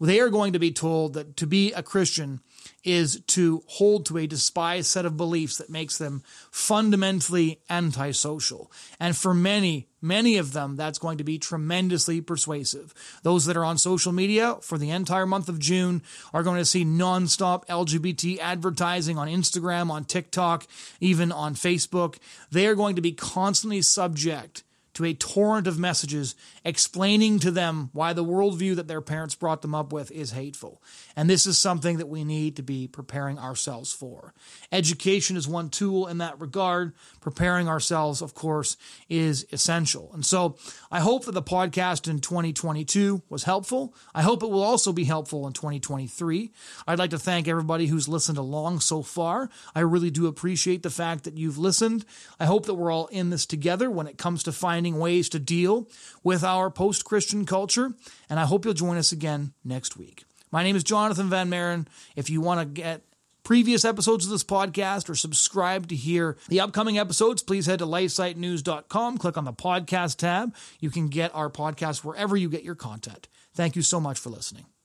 They 0.00 0.20
are 0.20 0.30
going 0.30 0.54
to 0.54 0.58
be 0.58 0.72
told 0.72 1.14
that 1.14 1.36
to 1.36 1.46
be 1.46 1.72
a 1.72 1.82
Christian 1.82 2.40
is 2.84 3.20
to 3.26 3.62
hold 3.66 4.06
to 4.06 4.18
a 4.18 4.26
despised 4.26 4.86
set 4.86 5.04
of 5.04 5.16
beliefs 5.16 5.58
that 5.58 5.70
makes 5.70 5.98
them 5.98 6.22
fundamentally 6.50 7.60
antisocial. 7.68 8.70
And 8.98 9.16
for 9.16 9.34
many, 9.34 9.88
many 10.00 10.36
of 10.38 10.52
them, 10.52 10.76
that's 10.76 10.98
going 10.98 11.18
to 11.18 11.24
be 11.24 11.38
tremendously 11.38 12.20
persuasive. 12.20 12.94
Those 13.22 13.44
that 13.46 13.56
are 13.56 13.64
on 13.64 13.78
social 13.78 14.12
media 14.12 14.56
for 14.62 14.78
the 14.78 14.90
entire 14.90 15.26
month 15.26 15.48
of 15.48 15.58
June 15.58 16.02
are 16.32 16.42
going 16.42 16.58
to 16.58 16.64
see 16.64 16.84
nonstop 16.84 17.66
LGBT 17.66 18.38
advertising 18.38 19.18
on 19.18 19.28
Instagram, 19.28 19.90
on 19.90 20.04
TikTok, 20.04 20.66
even 21.00 21.32
on 21.32 21.54
Facebook. 21.54 22.16
They 22.50 22.66
are 22.66 22.74
going 22.74 22.96
to 22.96 23.02
be 23.02 23.12
constantly 23.12 23.82
subject 23.82 24.62
to 24.94 25.04
a 25.04 25.14
torrent 25.14 25.66
of 25.66 25.78
messages 25.78 26.34
explaining 26.64 27.38
to 27.40 27.50
them 27.50 27.90
why 27.92 28.12
the 28.12 28.24
worldview 28.24 28.76
that 28.76 28.88
their 28.88 29.00
parents 29.00 29.34
brought 29.34 29.62
them 29.62 29.74
up 29.74 29.92
with 29.92 30.10
is 30.10 30.32
hateful. 30.32 30.82
And 31.16 31.28
this 31.28 31.46
is 31.46 31.58
something 31.58 31.98
that 31.98 32.08
we 32.08 32.24
need 32.24 32.56
to 32.56 32.62
be 32.62 32.88
preparing 32.88 33.38
ourselves 33.38 33.92
for. 33.92 34.34
Education 34.72 35.36
is 35.36 35.48
one 35.48 35.70
tool 35.70 36.06
in 36.06 36.18
that 36.18 36.40
regard. 36.40 36.92
Preparing 37.20 37.68
ourselves, 37.68 38.22
of 38.22 38.34
course, 38.34 38.76
is 39.08 39.46
essential. 39.52 40.10
And 40.12 40.24
so 40.24 40.56
I 40.92 41.00
hope 41.00 41.24
that 41.26 41.32
the 41.32 41.42
podcast 41.42 42.08
in 42.08 42.18
2022 42.18 43.22
was 43.28 43.44
helpful. 43.44 43.94
I 44.12 44.22
hope 44.22 44.42
it 44.42 44.50
will 44.50 44.62
also 44.62 44.92
be 44.92 45.04
helpful 45.04 45.46
in 45.46 45.52
2023. 45.52 46.50
I'd 46.88 46.98
like 46.98 47.10
to 47.10 47.18
thank 47.18 47.46
everybody 47.46 47.86
who's 47.86 48.08
listened 48.08 48.38
along 48.38 48.80
so 48.80 49.02
far. 49.02 49.48
I 49.72 49.80
really 49.80 50.10
do 50.10 50.26
appreciate 50.26 50.82
the 50.82 50.90
fact 50.90 51.22
that 51.24 51.38
you've 51.38 51.58
listened. 51.58 52.04
I 52.40 52.46
hope 52.46 52.66
that 52.66 52.74
we're 52.74 52.90
all 52.90 53.06
in 53.06 53.30
this 53.30 53.46
together 53.46 53.88
when 53.88 54.08
it 54.08 54.18
comes 54.18 54.42
to 54.42 54.52
finding 54.52 54.98
ways 54.98 55.28
to 55.28 55.38
deal 55.38 55.88
with 56.24 56.42
our 56.42 56.70
post 56.70 57.04
Christian 57.04 57.46
culture. 57.46 57.92
And 58.28 58.40
I 58.40 58.46
hope 58.46 58.64
you'll 58.64 58.74
join 58.74 58.96
us 58.96 59.12
again 59.12 59.52
next 59.64 59.96
week. 59.96 60.24
My 60.50 60.64
name 60.64 60.74
is 60.74 60.82
Jonathon 60.82 61.30
Van 61.30 61.48
Maren. 61.48 61.86
If 62.16 62.28
you 62.30 62.40
want 62.40 62.60
to 62.60 62.66
get 62.66 63.04
previous 63.42 63.84
episodes 63.84 64.24
of 64.24 64.30
this 64.30 64.44
podcast 64.44 65.08
or 65.08 65.14
subscribe 65.14 65.88
to 65.88 65.96
hear 65.96 66.36
the 66.48 66.60
upcoming 66.60 66.98
episodes, 66.98 67.42
please 67.42 67.66
head 67.66 67.80
to 67.80 67.86
lifesitenews.com, 67.86 69.18
click 69.18 69.36
on 69.36 69.44
the 69.44 69.52
podcast 69.52 70.16
tab. 70.16 70.54
You 70.78 70.90
can 70.90 71.08
get 71.08 71.34
our 71.34 71.50
podcast 71.50 72.04
wherever 72.04 72.36
you 72.36 72.48
get 72.48 72.64
your 72.64 72.74
content. 72.74 73.28
Thank 73.54 73.76
you 73.76 73.82
so 73.82 74.00
much 74.00 74.18
for 74.18 74.30
listening. 74.30 74.70